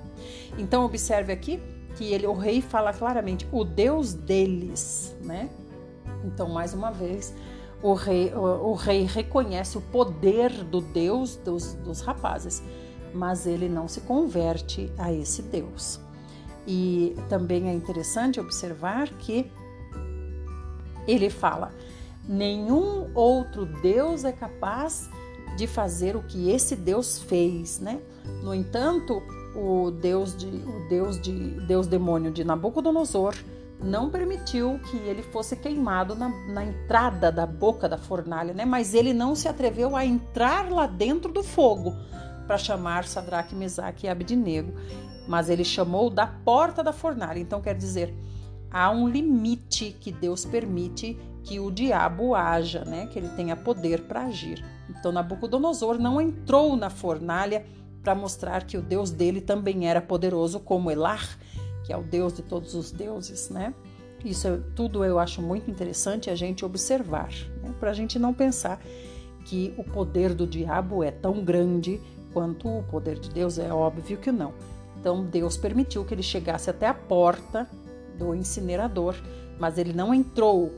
[0.56, 1.60] Então observe aqui
[1.96, 5.50] que ele, o rei fala claramente o Deus deles, né?
[6.24, 7.34] Então mais uma vez
[7.86, 12.60] o rei, o, o rei reconhece o poder do Deus dos, dos rapazes,
[13.14, 16.00] mas ele não se converte a esse Deus.
[16.66, 19.52] E também é interessante observar que
[21.06, 21.72] ele fala:
[22.28, 25.08] nenhum outro Deus é capaz
[25.56, 28.00] de fazer o que esse Deus fez, né?
[28.42, 29.22] No entanto,
[29.54, 31.32] o Deus de o Deus de
[31.68, 33.36] Deus demônio de Nabucodonosor
[33.82, 38.64] não permitiu que ele fosse queimado na, na, entrada da boca da fornalha, né?
[38.64, 41.94] Mas ele não se atreveu a entrar lá dentro do fogo
[42.46, 44.72] para chamar Sadraque, Mesaque e Abednego
[45.26, 47.38] mas ele chamou da porta da fornalha.
[47.38, 48.14] Então quer dizer,
[48.70, 53.06] há um limite que Deus permite que o diabo haja, né?
[53.06, 54.64] Que ele tenha poder para agir.
[54.88, 57.64] Então Nabucodonosor não entrou na fornalha
[58.02, 61.38] para mostrar que o Deus dele também era poderoso como Elar,
[61.86, 63.72] que é o Deus de todos os deuses, né?
[64.24, 67.30] Isso é, tudo eu acho muito interessante a gente observar,
[67.62, 67.72] né?
[67.78, 68.82] para a gente não pensar
[69.44, 72.00] que o poder do diabo é tão grande
[72.32, 74.52] quanto o poder de Deus, é óbvio que não.
[74.98, 77.70] Então Deus permitiu que ele chegasse até a porta
[78.18, 79.14] do incinerador,
[79.60, 80.72] mas ele não entrou.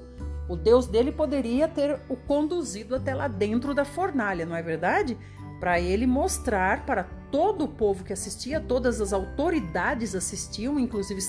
[0.47, 5.17] O Deus dele poderia ter o conduzido até lá dentro da fornalha, não é verdade?
[5.61, 11.21] Para ele mostrar para todo o povo que assistia, todas as autoridades assistiam, inclusive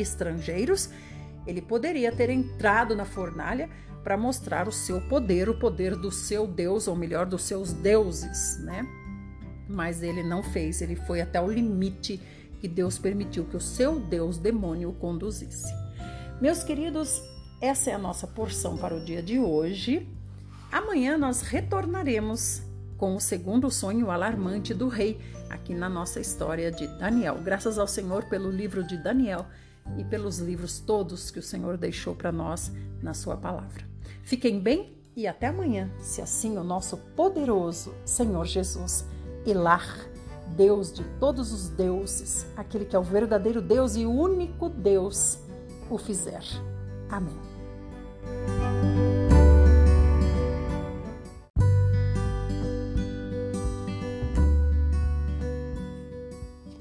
[0.00, 0.90] estrangeiros,
[1.46, 3.68] ele poderia ter entrado na fornalha
[4.02, 8.58] para mostrar o seu poder, o poder do seu Deus, ou melhor, dos seus deuses,
[8.62, 8.86] né?
[9.68, 12.20] mas ele não fez, ele foi até o limite
[12.60, 15.72] que Deus permitiu que o seu Deus demônio o conduzisse.
[16.40, 17.22] Meus queridos,
[17.60, 20.08] essa é a nossa porção para o dia de hoje.
[20.70, 22.62] Amanhã nós retornaremos
[23.04, 27.38] com o segundo sonho alarmante do rei aqui na nossa história de Daniel.
[27.44, 29.44] Graças ao Senhor pelo livro de Daniel
[29.98, 33.84] e pelos livros todos que o Senhor deixou para nós na sua palavra.
[34.22, 39.04] Fiquem bem e até amanhã, se assim o nosso poderoso Senhor Jesus
[39.46, 40.08] Elar,
[40.56, 45.38] Deus de todos os deuses, aquele que é o verdadeiro Deus e único Deus,
[45.90, 46.42] o fizer.
[47.10, 47.53] Amém.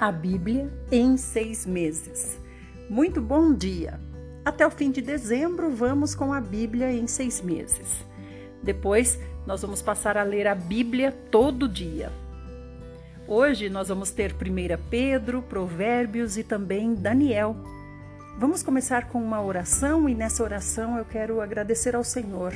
[0.04, 2.38] A Bíblia em seis meses.
[2.90, 4.02] Muito bom dia!
[4.44, 8.04] Até o fim de dezembro, vamos com a Bíblia em seis meses.
[8.62, 12.12] Depois, nós vamos passar a ler a Bíblia todo dia.
[13.26, 14.38] Hoje nós vamos ter 1
[14.90, 17.56] Pedro, Provérbios e também Daniel.
[18.38, 22.52] Vamos começar com uma oração e nessa oração eu quero agradecer ao Senhor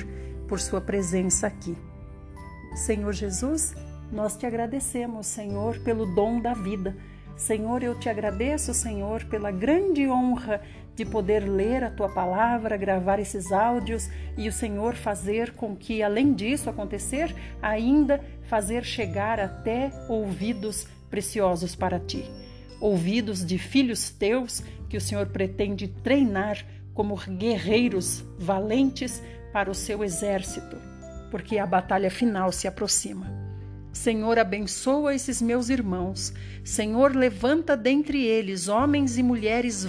[0.49, 1.77] por sua presença aqui.
[2.75, 3.73] Senhor Jesus,
[4.11, 6.93] nós te agradecemos, Senhor, pelo dom da vida.
[7.38, 10.59] Senhor, eu te agradeço, Senhor, pela grande honra
[10.95, 16.01] de poder ler a tua palavra, gravar esses áudios e o Senhor fazer com que,
[16.01, 18.19] além disso acontecer, ainda
[18.49, 22.25] fazer chegar até ouvidos preciosos para ti.
[22.81, 26.65] Ouvidos de filhos teus que o Senhor pretende treinar
[26.95, 29.21] como guerreiros valentes
[29.53, 30.75] para o seu exército,
[31.29, 33.46] porque a batalha final se aproxima.
[33.97, 36.31] Senhor, abençoa esses meus irmãos.
[36.63, 39.83] Senhor, levanta dentre eles homens e mulheres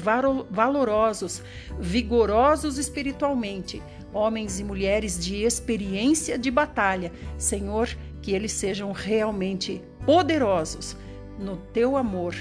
[0.51, 1.43] valorosos,
[1.79, 3.83] vigorosos espiritualmente,
[4.13, 7.13] homens e mulheres de experiência de batalha.
[7.37, 7.87] Senhor,
[8.23, 10.97] que eles sejam realmente poderosos
[11.39, 12.35] no teu amor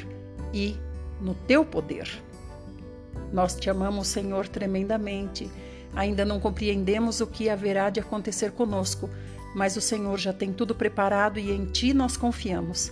[0.53, 0.77] e
[1.21, 2.09] no teu poder.
[3.31, 5.49] Nós te amamos, Senhor, tremendamente.
[5.93, 9.09] Ainda não compreendemos o que haverá de acontecer conosco
[9.57, 12.91] mas o Senhor já tem tudo preparado e em Ti nós confiamos.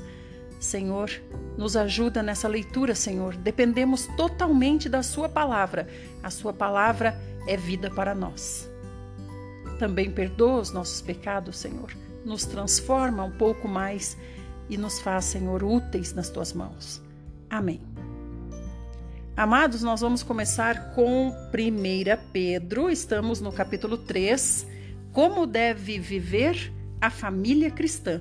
[0.59, 1.11] Senhor,
[1.55, 3.35] nos ajuda nessa leitura, Senhor.
[3.35, 5.87] Dependemos totalmente da Sua palavra.
[6.23, 8.67] A Sua palavra é vida para nós.
[9.77, 11.95] Também perdoa os nossos pecados, Senhor.
[12.25, 14.17] Nos transforma um pouco mais
[14.67, 16.99] e nos faz, Senhor, úteis nas tuas mãos.
[17.47, 17.79] Amém.
[19.37, 24.73] Amados, nós vamos começar com 1 Pedro, estamos no capítulo 3.
[25.15, 28.19] Como deve viver a família cristã?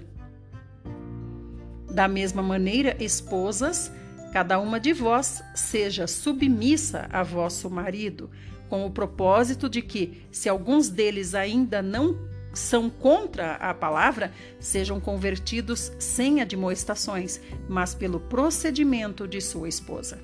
[1.93, 3.91] Da mesma maneira, esposas,
[4.33, 8.31] cada uma de vós seja submissa a vosso marido,
[8.69, 12.17] com o propósito de que, se alguns deles ainda não
[12.53, 14.31] são contra a palavra,
[14.61, 20.23] sejam convertidos sem admoestações, mas pelo procedimento de sua esposa.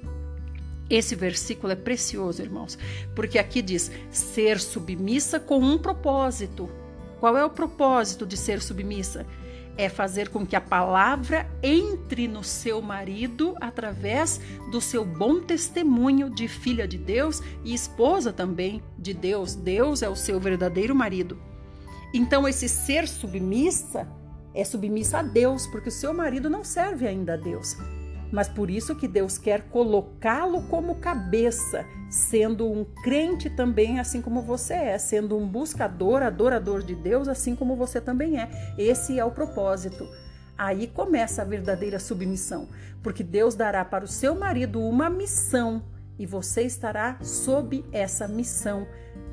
[0.91, 2.77] Esse versículo é precioso, irmãos,
[3.15, 6.69] porque aqui diz ser submissa com um propósito.
[7.21, 9.25] Qual é o propósito de ser submissa?
[9.77, 14.39] é fazer com que a palavra entre no seu marido através
[14.71, 19.55] do seu bom testemunho de filha de Deus e esposa também de Deus.
[19.55, 21.41] Deus é o seu verdadeiro marido.
[22.13, 24.07] Então, esse ser submissa
[24.55, 27.75] é submissa a Deus, porque o seu marido não serve ainda a Deus
[28.33, 34.43] mas por isso que Deus quer colocá-lo como cabeça, sendo um crente também, assim como
[34.43, 38.49] você é, sendo um buscador, adorador de Deus, assim como você também é.
[38.79, 40.09] Esse é o propósito.
[40.57, 42.69] Aí começa a verdadeira submissão,
[43.03, 45.83] porque Deus dará para o seu marido uma missão
[46.19, 48.87] e você estará sob essa missão.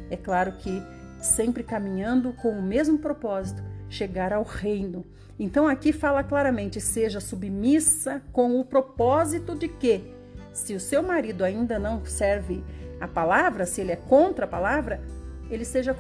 [0.10, 0.82] É claro que
[1.20, 5.06] sempre caminhando com o mesmo propósito, chegar ao reino.
[5.40, 10.14] Então aqui fala claramente: seja submissa com o propósito de que,
[10.54, 12.64] se o seu marido ainda não serve
[13.00, 15.02] a palavra, se ele é contra a palavra,
[15.50, 15.96] ele seja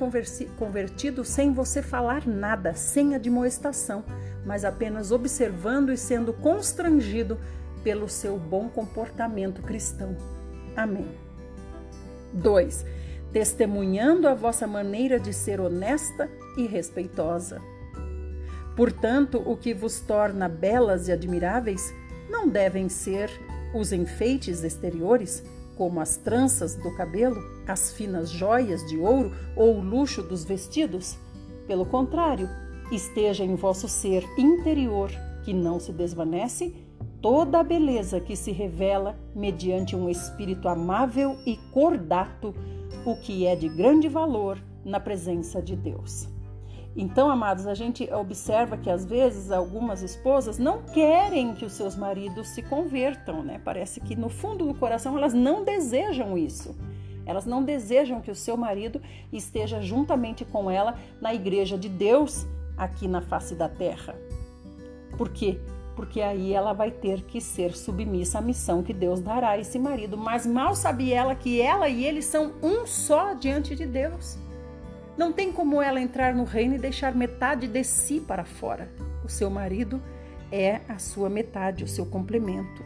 [0.58, 4.04] convertido sem você falar nada, sem admoestação,
[4.46, 7.38] mas apenas observando e sendo constrangido
[7.84, 10.18] pelo seu bom comportamento cristão.
[10.76, 11.08] Amém.
[12.34, 12.86] 2.
[13.32, 17.62] Testemunhando a vossa maneira de ser honesta e respeitosa.
[18.78, 21.92] Portanto, o que vos torna belas e admiráveis
[22.30, 23.32] não devem ser
[23.74, 25.44] os enfeites exteriores,
[25.76, 31.18] como as tranças do cabelo, as finas joias de ouro ou o luxo dos vestidos.
[31.66, 32.48] Pelo contrário,
[32.92, 35.10] esteja em vosso ser interior,
[35.44, 36.76] que não se desvanece,
[37.20, 42.54] toda a beleza que se revela mediante um espírito amável e cordato,
[43.04, 46.37] o que é de grande valor na presença de Deus.
[47.00, 51.96] Então, amados, a gente observa que às vezes algumas esposas não querem que os seus
[51.96, 53.62] maridos se convertam, né?
[53.64, 56.76] Parece que no fundo do coração elas não desejam isso.
[57.24, 59.00] Elas não desejam que o seu marido
[59.32, 64.16] esteja juntamente com ela na igreja de Deus aqui na face da terra.
[65.16, 65.60] Por quê?
[65.96, 69.78] Porque aí ela vai ter que ser submissa à missão que Deus dará a esse
[69.78, 70.18] marido.
[70.18, 74.47] Mas mal sabe ela que ela e ele são um só diante de Deus.
[75.18, 78.90] Não tem como ela entrar no reino e deixar metade de si para fora.
[79.26, 80.02] O seu marido
[80.52, 82.86] é a sua metade, o seu complemento.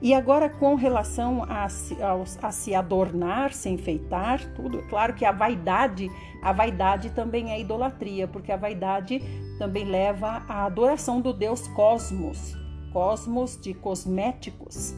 [0.00, 5.24] E agora, com relação a, a, a, se adornar, se enfeitar, tudo, é claro que
[5.24, 6.10] a vaidade,
[6.42, 9.20] a vaidade também é idolatria, porque a vaidade
[9.58, 12.56] também leva à adoração do Deus Cosmos,
[12.92, 14.92] cosmos de cosméticos.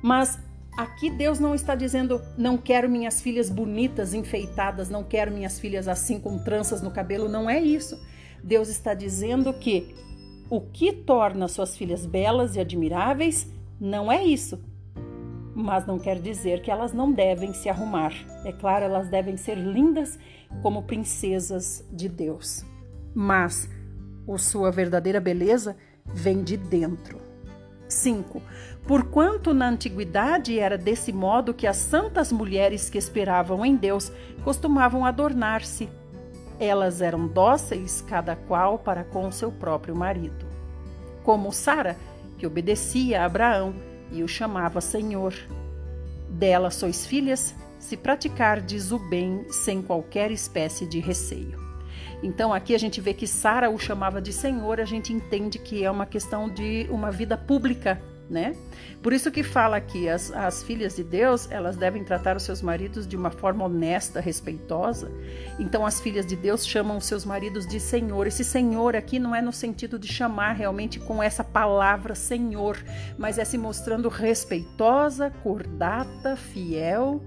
[0.00, 0.38] Mas
[0.78, 5.88] Aqui Deus não está dizendo, não quero minhas filhas bonitas, enfeitadas, não quero minhas filhas
[5.88, 8.00] assim com tranças no cabelo, não é isso.
[8.44, 9.92] Deus está dizendo que
[10.48, 14.62] o que torna suas filhas belas e admiráveis não é isso.
[15.52, 18.12] Mas não quer dizer que elas não devem se arrumar.
[18.44, 20.16] É claro, elas devem ser lindas
[20.62, 22.64] como princesas de Deus.
[23.12, 23.68] Mas
[24.32, 25.76] a sua verdadeira beleza
[26.06, 27.18] vem de dentro.
[27.88, 28.40] 5.
[28.88, 34.10] Porquanto na antiguidade era desse modo que as santas mulheres que esperavam em Deus
[34.42, 35.90] costumavam adornar-se.
[36.58, 40.46] Elas eram dóceis, cada qual para com seu próprio marido.
[41.22, 41.98] Como Sara,
[42.38, 43.74] que obedecia a Abraão
[44.10, 45.34] e o chamava Senhor.
[46.30, 51.58] Dela sois filhas, se praticardes o bem sem qualquer espécie de receio.
[52.22, 55.84] Então aqui a gente vê que Sara o chamava de Senhor, a gente entende que
[55.84, 58.54] é uma questão de uma vida pública, né?
[59.02, 62.60] Por isso que fala que as, as filhas de Deus, elas devem tratar os seus
[62.60, 65.10] maridos de uma forma honesta, respeitosa.
[65.58, 68.26] Então as filhas de Deus chamam os seus maridos de Senhor.
[68.26, 72.76] Esse Senhor aqui não é no sentido de chamar realmente com essa palavra Senhor,
[73.16, 77.22] mas é se mostrando respeitosa, cordata, fiel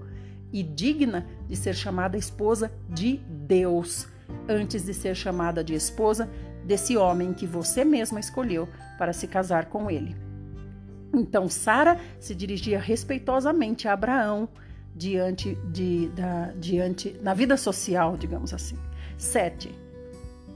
[0.52, 4.06] e digna de ser chamada esposa de Deus
[4.48, 6.28] antes de ser chamada de esposa
[6.64, 8.68] desse homem que você mesma escolheu
[8.98, 10.31] para se casar com ele.
[11.12, 14.48] Então Sara se dirigia respeitosamente a Abraão
[14.94, 18.78] diante de da, diante na vida social, digamos assim.
[19.18, 19.74] 7.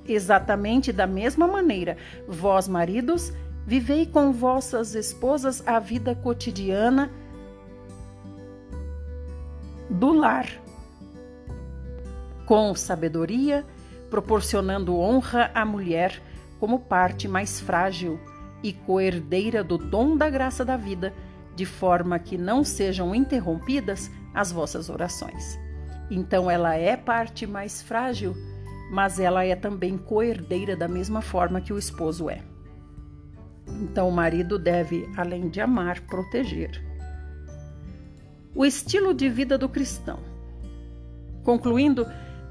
[0.09, 1.97] Exatamente da mesma maneira,
[2.27, 3.33] vós maridos,
[3.67, 7.11] vivei com vossas esposas a vida cotidiana
[9.91, 10.47] do lar,
[12.45, 13.65] com sabedoria,
[14.11, 16.23] proporcionando honra à mulher
[16.61, 18.19] como parte mais frágil
[18.67, 21.15] e coerdeira do dom da graça da vida,
[21.55, 25.57] de forma que não sejam interrompidas as vossas orações.
[26.11, 28.35] Então ela é parte mais frágil,
[28.91, 32.43] mas ela é também coerdeira da mesma forma que o esposo é.
[33.69, 36.85] Então o marido deve, além de amar, proteger.
[38.53, 40.19] O estilo de vida do cristão.
[41.45, 42.05] Concluindo,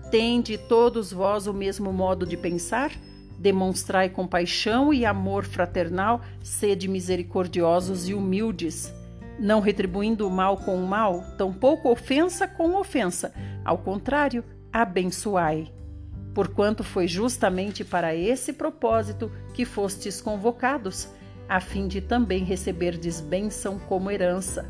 [0.10, 2.92] tende todos vós o mesmo modo de pensar?
[3.38, 8.94] Demonstrai compaixão e amor fraternal, sede misericordiosos e humildes,
[9.40, 13.34] não retribuindo o mal com o mal, tampouco ofensa com ofensa.
[13.64, 15.72] Ao contrário, abençoai.
[16.34, 21.10] Porquanto foi justamente para esse propósito que fostes convocados,
[21.48, 24.66] a fim de também receberdes bênção como herança.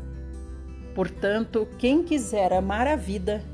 [0.94, 3.44] Portanto, quem quiser amar a vida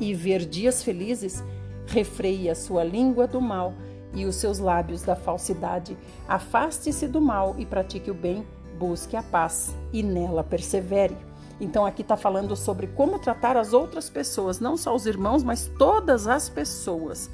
[0.00, 1.42] e ver dias felizes,
[1.86, 3.74] refreie a sua língua do mal
[4.14, 5.96] e os seus lábios da falsidade.
[6.26, 8.46] Afaste-se do mal e pratique o bem,
[8.78, 11.16] busque a paz e nela persevere.
[11.60, 15.70] Então aqui está falando sobre como tratar as outras pessoas, não só os irmãos, mas
[15.78, 17.28] todas as pessoas.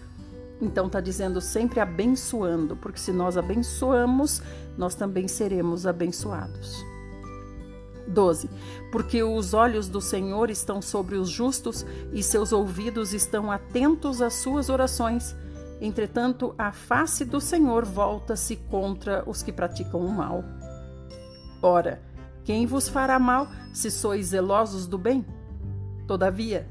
[0.60, 4.40] Então está dizendo sempre abençoando, porque se nós abençoamos,
[4.78, 6.84] nós também seremos abençoados.
[8.06, 8.48] 12.
[8.90, 14.34] Porque os olhos do Senhor estão sobre os justos e seus ouvidos estão atentos às
[14.34, 15.34] suas orações.
[15.85, 20.43] Entretanto, a face do Senhor volta-se contra os que praticam o mal.
[21.61, 22.01] Ora,
[22.43, 25.27] quem vos fará mal se sois zelosos do bem?
[26.06, 26.66] Todavia,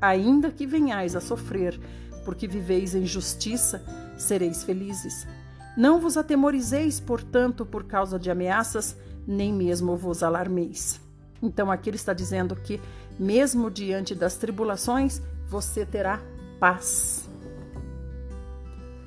[0.00, 1.80] ainda que venhais a sofrer,
[2.24, 3.84] porque viveis em justiça,
[4.16, 5.26] sereis felizes.
[5.76, 11.00] Não vos atemorizeis, portanto, por causa de ameaças, nem mesmo vos alarmeis.
[11.42, 12.80] Então aqui ele está dizendo que,
[13.18, 16.22] mesmo diante das tribulações, você terá
[16.60, 17.33] paz.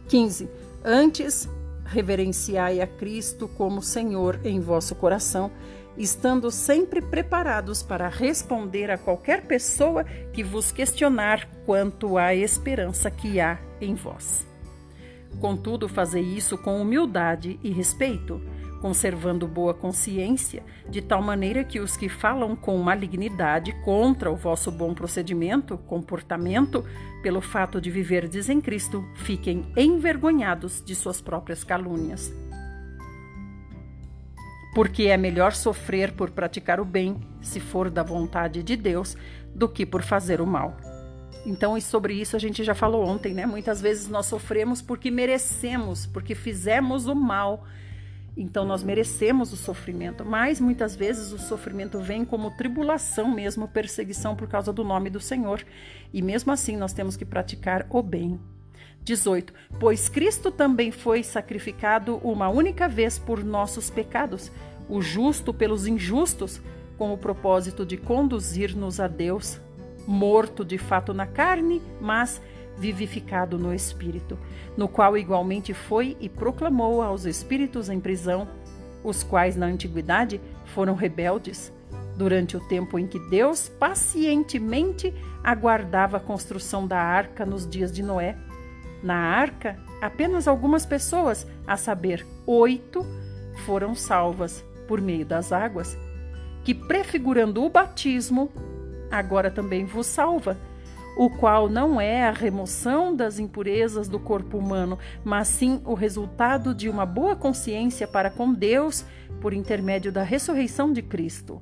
[0.07, 0.49] 15.
[0.83, 1.49] Antes,
[1.85, 5.51] reverenciai a Cristo como Senhor em vosso coração,
[5.97, 13.39] estando sempre preparados para responder a qualquer pessoa que vos questionar quanto à esperança que
[13.39, 14.45] há em vós.
[15.39, 18.41] Contudo, fazei isso com humildade e respeito
[18.77, 24.71] conservando boa consciência, de tal maneira que os que falam com malignidade contra o vosso
[24.71, 26.85] bom procedimento, comportamento,
[27.21, 32.33] pelo fato de viverdes em Cristo, fiquem envergonhados de suas próprias calúnias.
[34.73, 39.17] Porque é melhor sofrer por praticar o bem, se for da vontade de Deus,
[39.53, 40.77] do que por fazer o mal.
[41.47, 43.45] Então, e sobre isso a gente já falou ontem, né?
[43.45, 47.63] Muitas vezes nós sofremos porque merecemos, porque fizemos o mal
[48.37, 54.35] então nós merecemos o sofrimento, mas muitas vezes o sofrimento vem como tribulação mesmo, perseguição
[54.35, 55.65] por causa do nome do Senhor.
[56.13, 58.39] E mesmo assim nós temos que praticar o bem.
[59.03, 59.53] 18.
[59.79, 64.51] Pois Cristo também foi sacrificado uma única vez por nossos pecados,
[64.87, 66.61] o justo pelos injustos,
[66.97, 69.59] com o propósito de conduzir-nos a Deus,
[70.05, 72.41] morto de fato na carne, mas
[72.77, 74.37] vivificado no Espírito,
[74.75, 78.47] no qual igualmente foi e proclamou aos espíritos em prisão,
[79.03, 81.73] os quais na antiguidade foram rebeldes,
[82.15, 85.13] durante o tempo em que Deus pacientemente
[85.43, 88.35] aguardava a construção da arca nos dias de Noé.
[89.03, 93.05] Na arca, apenas algumas pessoas, a saber, oito,
[93.65, 95.97] foram salvas por meio das águas,
[96.63, 98.51] que prefigurando o batismo,
[99.11, 100.57] agora também vos salva
[101.17, 106.75] o qual não é a remoção das impurezas do corpo humano, mas sim o resultado
[106.75, 109.03] de uma boa consciência para com Deus
[109.41, 111.59] por intermédio da ressurreição de Cristo,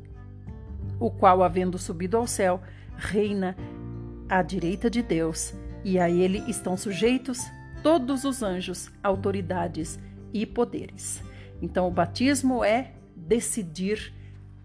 [0.99, 2.61] o qual, havendo subido ao céu,
[2.97, 3.55] reina
[4.27, 5.53] à direita de Deus,
[5.85, 7.39] e a ele estão sujeitos
[7.81, 9.97] todos os anjos, autoridades
[10.33, 11.23] e poderes.
[11.61, 14.13] Então, o batismo é decidir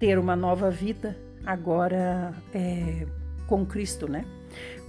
[0.01, 3.07] ter uma nova vida agora é,
[3.47, 4.25] com Cristo, né?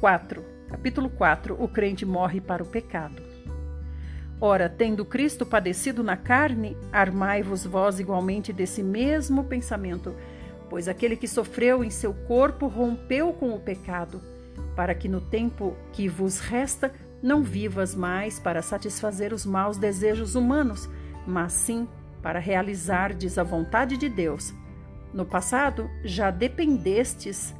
[0.01, 0.43] 4.
[0.67, 1.55] Capítulo 4.
[1.63, 3.21] O crente morre para o pecado.
[4.39, 10.15] Ora, tendo Cristo padecido na carne, armai-vos vós igualmente desse mesmo pensamento,
[10.71, 14.19] pois aquele que sofreu em seu corpo rompeu com o pecado,
[14.75, 16.91] para que no tempo que vos resta
[17.21, 20.89] Não vivas mais para satisfazer os maus desejos humanos,
[21.27, 21.87] mas sim
[22.23, 24.51] para realizardes a vontade de Deus.
[25.13, 27.53] No passado já dependestes,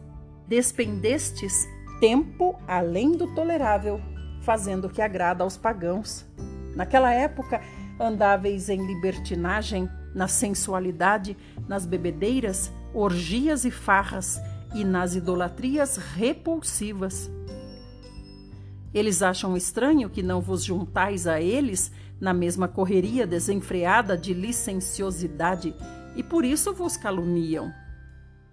[0.48, 1.68] despendestes
[2.02, 4.02] tempo além do tolerável,
[4.42, 6.26] fazendo o que agrada aos pagãos.
[6.76, 7.62] Naquela época
[8.00, 11.38] andáveis em libertinagem, na sensualidade,
[11.68, 14.42] nas bebedeiras, orgias e farras
[14.74, 17.30] e nas idolatrias repulsivas.
[18.92, 25.76] Eles acham estranho que não vos juntais a eles na mesma correria desenfreada de licenciosidade
[26.16, 27.72] e por isso vos caluniam.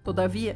[0.03, 0.55] Todavia,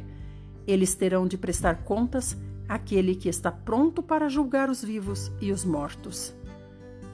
[0.66, 2.36] eles terão de prestar contas
[2.68, 6.34] àquele que está pronto para julgar os vivos e os mortos.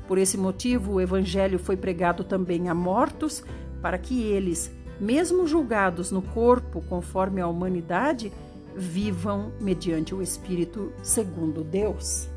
[0.06, 3.44] Por esse motivo, o Evangelho foi pregado também a mortos,
[3.80, 4.70] para que eles,
[5.00, 8.32] mesmo julgados no corpo conforme a humanidade,
[8.74, 12.28] vivam mediante o Espírito segundo Deus.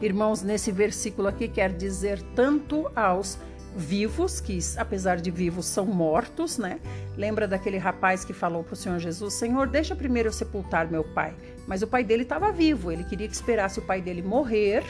[0.00, 3.38] Irmãos, nesse versículo aqui quer dizer tanto aos
[3.76, 6.80] vivos, que apesar de vivos são mortos, né?
[7.16, 11.04] Lembra daquele rapaz que falou para o Senhor Jesus: Senhor, deixa primeiro eu sepultar meu
[11.04, 11.34] pai.
[11.66, 14.82] Mas o pai dele estava vivo, ele queria que esperasse o pai dele morrer,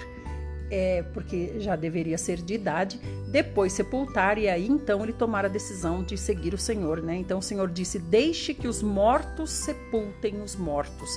[0.71, 5.49] é, porque já deveria ser de idade, depois sepultar, e aí então ele tomar a
[5.49, 7.17] decisão de seguir o Senhor, né?
[7.17, 11.11] Então o Senhor disse: Deixe que os mortos sepultem os mortos.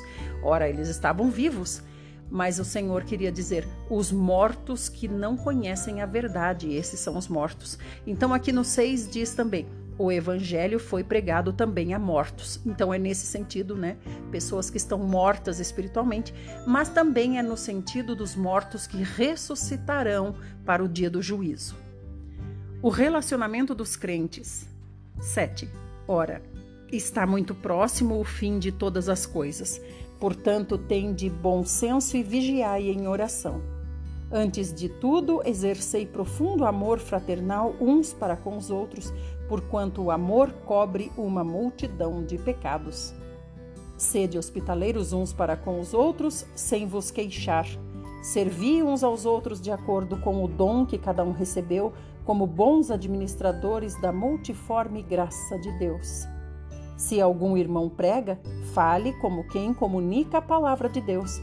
[0.44, 1.82] Ora, eles estavam vivos
[2.30, 7.28] mas o Senhor queria dizer os mortos que não conhecem a verdade, esses são os
[7.28, 7.78] mortos.
[8.06, 9.68] Então aqui no 6 diz também:
[9.98, 12.60] o evangelho foi pregado também a mortos.
[12.66, 13.98] Então é nesse sentido, né?
[14.32, 16.34] Pessoas que estão mortas espiritualmente,
[16.68, 20.36] mas também é no sentido dos mortos que ressuscitarão
[20.66, 21.76] para o dia do juízo.
[22.82, 24.68] O relacionamento dos crentes.
[25.20, 25.70] 7.
[26.08, 26.42] Ora,
[26.92, 29.82] está muito próximo o fim de todas as coisas.
[30.20, 33.62] Portanto, tende bom senso e vigiai em oração.
[34.32, 39.14] Antes de tudo, exercei profundo amor fraternal uns para com os outros,
[39.48, 43.14] porquanto o amor cobre uma multidão de pecados.
[43.98, 47.66] Sede hospitaleiros uns para com os outros, sem vos queixar.
[48.22, 51.94] Servi uns aos outros de acordo com o dom que cada um recebeu,
[52.26, 56.28] como bons administradores da multiforme graça de Deus.
[56.98, 58.40] Se algum irmão prega,
[58.74, 61.40] fale como quem comunica a palavra de Deus.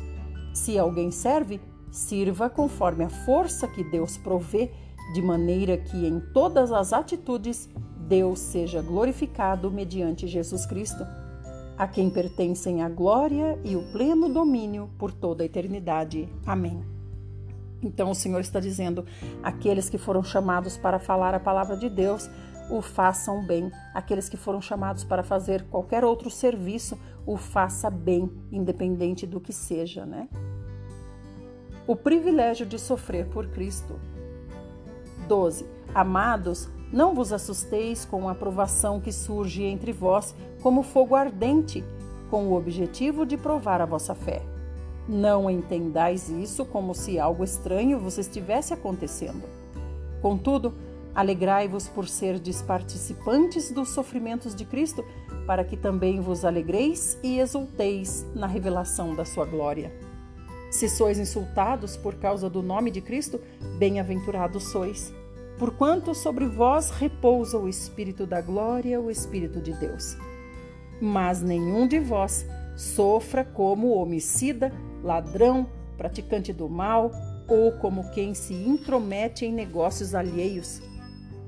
[0.53, 1.61] Se alguém serve,
[1.91, 4.73] sirva conforme a força que Deus provê,
[5.15, 7.69] de maneira que em todas as atitudes
[8.13, 11.03] Deus seja glorificado mediante Jesus Cristo,
[11.79, 16.29] a quem pertencem a glória e o pleno domínio por toda a eternidade.
[16.45, 16.85] Amém.
[17.83, 19.07] Então o Senhor está dizendo:
[19.43, 22.29] aqueles que foram chamados para falar a palavra de Deus,
[22.71, 23.73] o façam bem.
[23.95, 29.55] Aqueles que foram chamados para fazer qualquer outro serviço, o faça bem, independente do que
[29.55, 30.29] seja, né?
[31.87, 33.99] O privilégio de sofrer por Cristo.
[35.27, 35.65] 12.
[35.95, 41.83] Amados, não vos assusteis com a provação que surge entre vós como fogo ardente,
[42.31, 44.43] com o objetivo de provar a vossa fé.
[45.09, 49.43] Não entendais isso como se algo estranho vos estivesse acontecendo.
[50.21, 50.73] Contudo,
[51.15, 55.05] Alegrai-vos por serdes participantes dos sofrimentos de Cristo,
[55.47, 59.93] para que também vos alegreis e exulteis na revelação da sua glória.
[60.71, 63.39] Se sois insultados por causa do nome de Cristo,
[63.79, 65.13] bem-aventurados sois,
[65.63, 70.17] porquanto sobre vós repousa o Espírito da glória, o Espírito de Deus.
[71.01, 72.45] Mas nenhum de vós
[72.75, 74.73] sofra como homicida,
[75.05, 77.13] ladrão, praticante do mal
[77.47, 80.83] ou como quem se intromete em negócios alheios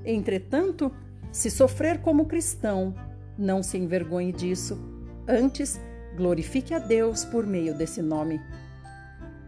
[0.05, 0.93] Entretanto,
[1.29, 2.95] se sofrer como cristão,
[3.37, 4.79] não se envergonhe disso.
[5.27, 5.77] Antes,
[6.15, 8.39] glorifique a Deus por meio desse nome.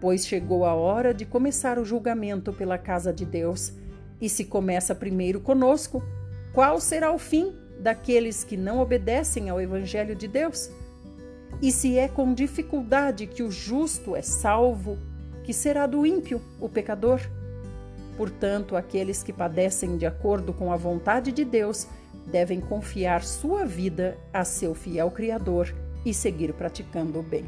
[0.02, 3.72] Pois chegou a hora de começar o julgamento pela casa de Deus.
[4.20, 6.04] E se começa primeiro conosco,
[6.54, 10.72] qual será o fim daqueles que não obedecem ao Evangelho de Deus?
[11.62, 14.98] E se é com dificuldade que o justo é salvo,
[15.44, 17.20] que será do ímpio, o pecador?
[18.16, 21.88] Portanto, aqueles que padecem de acordo com a vontade de Deus
[22.26, 25.74] devem confiar sua vida a seu fiel Criador
[26.06, 27.46] e seguir praticando o bem.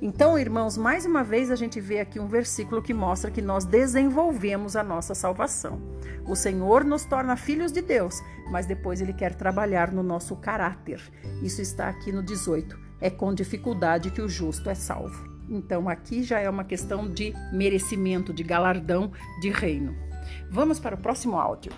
[0.00, 3.64] Então, irmãos, mais uma vez a gente vê aqui um versículo que mostra que nós
[3.64, 5.80] desenvolvemos a nossa salvação.
[6.26, 8.20] O Senhor nos torna filhos de Deus,
[8.50, 11.00] mas depois ele quer trabalhar no nosso caráter.
[11.42, 12.78] Isso está aqui no 18.
[13.00, 15.36] É com dificuldade que o justo é salvo.
[15.48, 19.94] Então, aqui já é uma questão de merecimento, de galardão de reino.
[20.50, 21.72] Vamos para o próximo áudio.